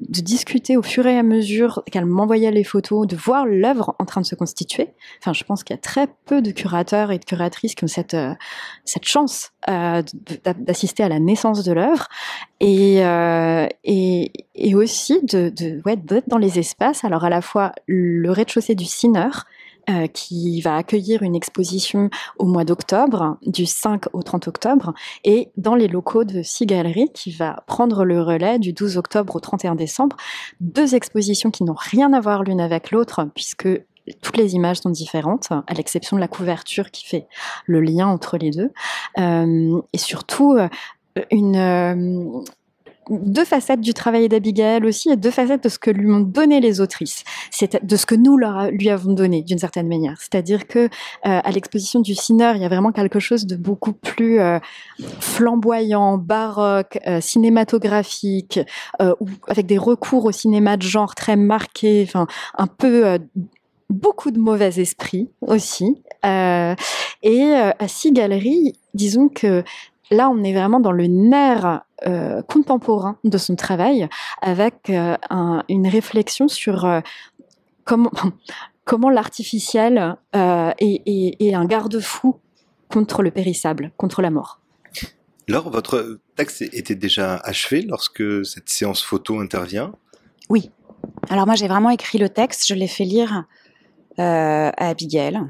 [0.00, 4.04] de discuter au fur et à mesure qu'elle m'envoyait les photos, de voir l'œuvre en
[4.04, 4.90] train de se constituer.
[5.20, 7.88] Enfin, je pense qu'il y a très peu de curateurs et de curatrices qui ont
[7.88, 8.34] cette, euh,
[8.84, 10.02] cette chance euh,
[10.58, 12.08] d'assister à la naissance de l'œuvre
[12.60, 17.04] et, euh, et, et aussi de, de, ouais, d'être dans les espaces.
[17.04, 19.30] Alors, à la fois le rez-de-chaussée du Ciner,
[19.88, 24.92] euh, qui va accueillir une exposition au mois d'octobre, du 5 au 30 octobre,
[25.24, 29.36] et dans les locaux de Six Galeries, qui va prendre le relais du 12 octobre
[29.36, 30.16] au 31 décembre.
[30.60, 33.68] Deux expositions qui n'ont rien à voir l'une avec l'autre, puisque
[34.22, 37.26] toutes les images sont différentes, à l'exception de la couverture qui fait
[37.66, 38.70] le lien entre les deux.
[39.18, 40.68] Euh, et surtout, euh,
[41.30, 42.42] une, euh,
[43.10, 46.60] deux facettes du travail d'Abigail aussi et deux facettes de ce que lui ont donné
[46.60, 50.16] les autrices, c'est de ce que nous leur, lui avons donné d'une certaine manière.
[50.18, 50.88] C'est-à-dire que euh,
[51.22, 54.58] à l'exposition du Ciner, il y a vraiment quelque chose de beaucoup plus euh,
[55.20, 58.60] flamboyant, baroque, euh, cinématographique,
[59.48, 63.18] avec des recours au cinéma de genre très marqués, enfin un peu
[63.90, 66.02] beaucoup de mauvais esprit aussi.
[66.24, 69.64] Et à Six Galeries, disons que
[70.10, 74.08] là, on est vraiment dans le nerf euh, contemporain de son travail,
[74.40, 77.00] avec euh, un, une réflexion sur euh,
[77.84, 78.12] comment,
[78.84, 82.36] comment l'artificiel euh, est, est, est, un garde-fou
[82.88, 84.60] contre le périssable, contre la mort.
[85.46, 89.92] Laure, votre texte était déjà achevé lorsque cette séance photo intervient
[90.50, 90.70] Oui.
[91.30, 93.44] Alors moi, j'ai vraiment écrit le texte, je l'ai fait lire
[94.18, 95.40] à Abigail.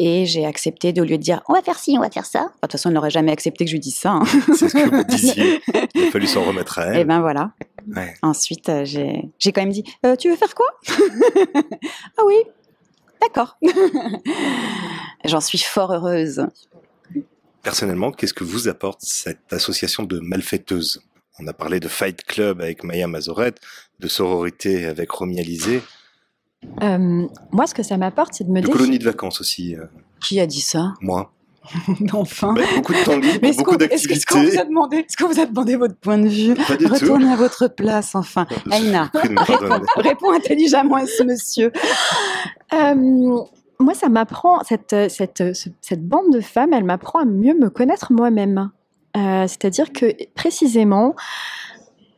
[0.00, 2.24] Et j'ai accepté de, au lieu de dire on va faire ci, on va faire
[2.24, 2.44] ça.
[2.44, 4.12] De toute façon, elle n'aurait jamais accepté que je lui dise ça.
[4.12, 4.24] Hein.
[4.56, 5.60] C'est ce que vous disiez.
[5.94, 6.98] Il a fallu s'en remettre à elle.
[6.98, 7.50] Et ben voilà.
[7.94, 8.14] Ouais.
[8.22, 10.66] Ensuite, euh, j'ai, j'ai quand même dit euh, tu veux faire quoi?
[12.16, 12.36] Ah oui,
[13.20, 13.58] d'accord.
[15.24, 16.46] J'en suis fort heureuse.
[17.62, 21.02] Personnellement, qu'est-ce que vous apporte cette association de malfaiteuses?
[21.40, 23.54] On a parlé de Fight Club avec Maya Mazoret,
[23.98, 25.82] de sororité avec Romy Alizé.
[26.82, 28.74] Euh, moi, ce que ça m'apporte, c'est de me de dire.
[28.74, 29.74] colonies de vacances aussi.
[29.76, 29.84] Euh,
[30.20, 30.94] Qui a dit ça?
[31.00, 31.30] Moi.
[32.14, 32.54] Enfin.
[32.54, 34.56] Bah, beaucoup de temps libre, Mais est-ce beaucoup qu'on, est-ce qu'on d'activités.
[34.56, 36.54] vous a demandé, est-ce qu'on vous a demandé votre point de vue?
[36.54, 36.92] Pas du tout.
[36.94, 38.46] Retournez à votre place, enfin.
[38.70, 39.10] Aïna,
[39.96, 41.72] réponds, intelligemment à ce monsieur.
[42.72, 42.94] Euh,
[43.80, 47.68] moi, ça m'apprend, cette, cette, ce- cette bande de femmes, elle m'apprend à mieux me
[47.70, 48.70] connaître moi-même.
[49.16, 51.14] Euh, c'est-à-dire que précisément,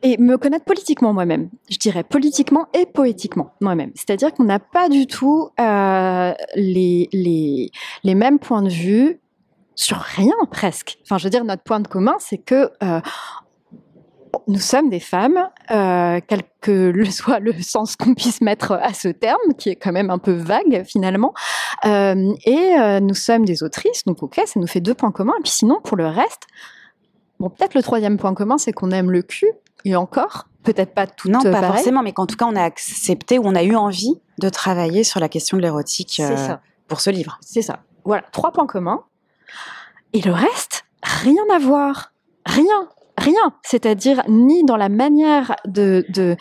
[0.03, 3.91] et me connaître politiquement moi-même, je dirais politiquement et poétiquement moi-même.
[3.95, 7.71] C'est-à-dire qu'on n'a pas du tout euh, les, les,
[8.03, 9.19] les mêmes points de vue
[9.75, 10.97] sur rien presque.
[11.03, 12.99] Enfin, je veux dire, notre point de commun, c'est que euh,
[14.47, 19.07] nous sommes des femmes, euh, quel que soit le sens qu'on puisse mettre à ce
[19.07, 21.33] terme, qui est quand même un peu vague finalement.
[21.83, 25.33] Et nous sommes des autrices, donc ok, ça nous fait deux points communs.
[25.39, 26.47] Et puis sinon, pour le reste,
[27.39, 29.51] bon, peut-être le troisième point commun, c'est qu'on aime le cul,
[29.85, 31.71] et encore, peut-être pas tout Non, pas pareil.
[31.71, 35.03] forcément, mais qu'en tout cas, on a accepté ou on a eu envie de travailler
[35.03, 36.55] sur la question de l'érotique euh,
[36.87, 37.37] pour ce livre.
[37.41, 37.79] C'est ça.
[38.05, 39.03] Voilà, trois points communs.
[40.13, 42.11] Et le reste, rien à voir.
[42.45, 42.89] Rien.
[43.17, 43.53] Rien.
[43.61, 46.35] C'est-à-dire ni dans la manière de, de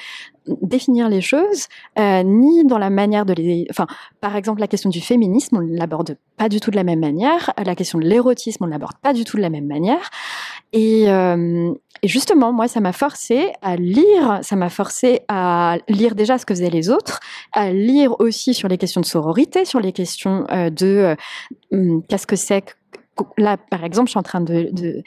[0.47, 1.66] définir les choses,
[1.99, 3.66] euh, ni dans la manière de les...
[3.70, 3.86] Enfin,
[4.20, 7.01] par exemple, la question du féminisme, on ne l'aborde pas du tout de la même
[7.01, 7.53] manière.
[7.64, 10.11] La question de l'érotisme, on ne l'aborde pas du tout de la même manière.
[10.72, 11.72] Et, euh,
[12.03, 16.47] et justement, moi, ça m'a forcé à lire, ça m'a forcé à lire déjà ce
[16.47, 17.20] que faisaient les autres,
[17.53, 21.14] à lire aussi sur les questions de sororité, sur les questions euh, de euh,
[21.72, 22.72] hum, qu'est-ce que c'est que
[23.36, 25.03] là, par exemple, je suis en train de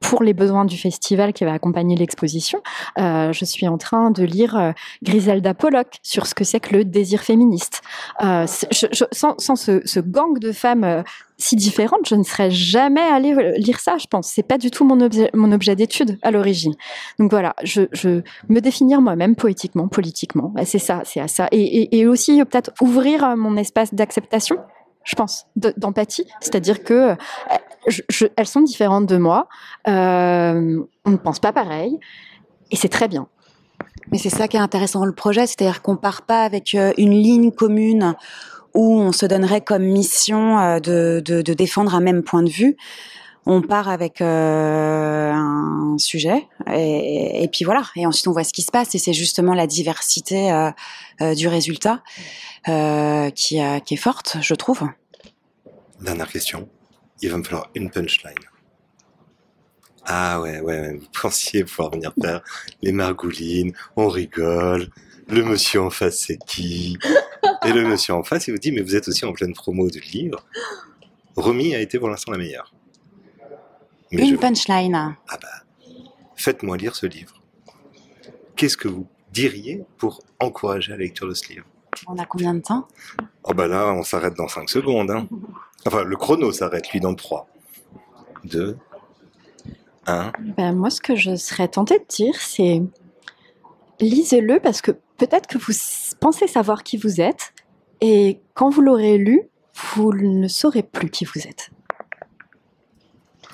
[0.00, 2.60] pour les besoins du festival qui va accompagner l'exposition,
[2.98, 6.74] euh, je suis en train de lire euh, Griselda Pollock sur ce que c'est que
[6.76, 7.82] le désir féministe.
[8.22, 11.02] Euh, je- je- sans sans ce, ce gang de femmes euh,
[11.38, 13.96] si différentes, je ne serais jamais allée euh, lire ça.
[13.98, 16.74] Je pense, c'est pas du tout mon objet, mon objet d'étude à l'origine.
[17.18, 21.48] Donc voilà, je, je me définir moi-même poétiquement, politiquement, Et c'est ça, c'est à ça,
[21.52, 24.56] et, et, et aussi peut-être ouvrir mon espace d'acceptation
[25.06, 26.24] je pense, de- d'empathie.
[26.40, 27.14] C'est-à-dire que
[27.86, 29.48] je- je- elles sont différentes de moi,
[29.88, 31.98] euh, on ne pense pas pareil,
[32.70, 33.26] et c'est très bien.
[34.12, 36.92] Mais c'est ça qui est intéressant dans le projet, c'est-à-dire qu'on part pas avec euh,
[36.98, 38.14] une ligne commune
[38.74, 42.50] où on se donnerait comme mission euh, de, de, de défendre un même point de
[42.50, 42.76] vue.
[43.46, 47.82] On part avec euh, un sujet et, et puis voilà.
[47.94, 50.70] Et ensuite on voit ce qui se passe et c'est justement la diversité euh,
[51.20, 52.02] euh, du résultat
[52.68, 54.88] euh, qui, euh, qui est forte, je trouve.
[56.00, 56.68] Dernière question.
[57.24, 58.34] Il va me falloir une punchline.
[60.04, 62.42] Ah ouais, ouais, vous pensiez pouvoir venir faire
[62.82, 64.90] les margoulines, on rigole,
[65.28, 66.98] le monsieur en face c'est qui?
[67.64, 69.88] Et le monsieur en face, il vous dit, mais vous êtes aussi en pleine promo
[69.88, 70.44] du livre.
[71.36, 72.74] Romy a été pour l'instant la meilleure.
[74.12, 74.94] Mais Une je- punchline.
[75.28, 75.48] Ah bah,
[76.36, 77.40] faites-moi lire ce livre.
[78.56, 81.64] Qu'est-ce que vous diriez pour encourager la lecture de ce livre?
[82.06, 82.86] On a combien de temps?
[83.44, 85.10] Oh bah là, on s'arrête dans 5 secondes.
[85.10, 85.26] Hein.
[85.86, 87.46] Enfin, le chrono s'arrête, lui, dans 3,
[88.44, 88.76] 2,
[90.06, 90.32] 1.
[90.56, 92.82] Ben, moi, ce que je serais tentée de dire, c'est
[94.00, 95.72] lisez-le parce que peut-être que vous
[96.20, 97.52] pensez savoir qui vous êtes,
[98.00, 99.42] et quand vous l'aurez lu,
[99.94, 101.70] vous ne saurez plus qui vous êtes.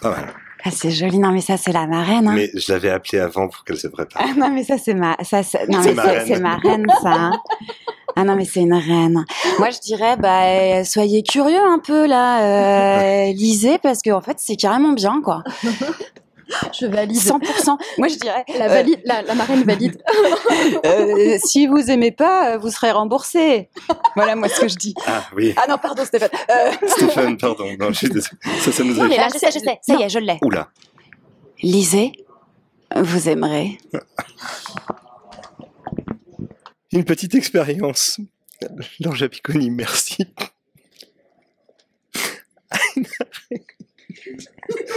[0.01, 0.35] Pas mal.
[0.65, 1.19] ah, C'est joli.
[1.19, 2.27] Non mais ça c'est la marraine.
[2.27, 2.33] Hein.
[2.35, 4.23] Mais je l'avais appelée avant pour qu'elle se prépare.
[4.25, 6.41] Ah non mais ça c'est ma ça c'est non mais reine.
[6.43, 7.13] ma reine ça.
[7.13, 7.43] hein.
[8.17, 9.25] Ah non mais c'est une reine.
[9.59, 12.43] Moi je dirais bah euh, soyez curieux un peu là,
[13.29, 15.43] euh, lisez parce que en fait c'est carrément bien quoi.
[16.79, 17.17] Je valide.
[17.17, 17.77] 100%.
[17.99, 20.03] Moi je dirais La, euh, valide, la, la marraine valide.
[20.85, 23.71] euh, si vous aimez pas, vous serez remboursé.
[24.17, 24.95] Voilà moi ce que je dis.
[25.07, 26.29] Ah oui, Ah non pardon Stéphane.
[26.51, 27.67] Euh, Stéphane, pardon.
[27.79, 28.37] Non, je suis désolé.
[28.61, 29.79] Ça, ça nous Non, a mais là, je sais, je sais.
[29.81, 30.39] Ça y est, je l'ai.
[30.43, 30.69] Oula.
[31.63, 32.13] Lisez,
[32.97, 33.79] vous aimerez.
[36.93, 38.21] Une petite expérience.
[39.01, 40.19] L'ange Apiconi, merci.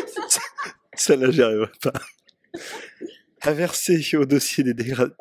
[0.07, 0.17] ça,
[0.95, 1.93] ça là, j'y arriverai pas.
[3.51, 5.13] Verser au dossier des dégradés.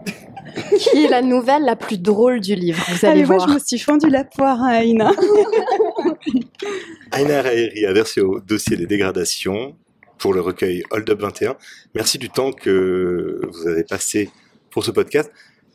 [0.79, 3.49] Qui est la nouvelle la plus drôle du livre Vous allez Allez, moi voir.
[3.49, 5.11] je me suis fendu la poire à Aïna.
[7.13, 9.77] Aina Raheri a versé au dossier des dégradations
[10.19, 11.57] pour le recueil Hold Up 21.
[11.95, 14.31] Merci du temps que vous avez passé
[14.71, 15.31] pour ce podcast.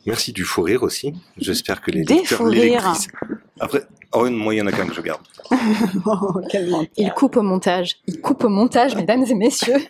[0.06, 1.14] Merci du fou rire aussi.
[1.36, 3.08] J'espère que les Des lecteurs, lectrices...
[3.60, 3.82] Après,
[4.12, 5.20] oh, moi, il y en a qu'un que je garde.
[6.06, 6.40] oh.
[6.96, 7.96] Il coupe au montage.
[8.06, 9.78] Il coupe au montage, mesdames et messieurs.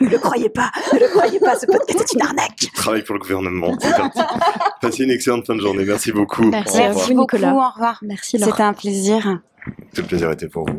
[0.00, 2.56] Ne le croyez pas, ne le croyez pas, ce podcast est une arnaque.
[2.60, 3.76] Je travaille pour le gouvernement.
[3.78, 4.20] C'est parti.
[4.80, 5.84] Passez une excellente fin de journée.
[5.84, 6.44] Merci beaucoup.
[6.44, 7.50] Merci vous, Nicolas.
[7.50, 7.98] Beaucoup, au revoir.
[8.02, 8.38] Merci.
[8.38, 9.38] C'était un plaisir.
[9.94, 10.78] Tout le plaisir était pour vous.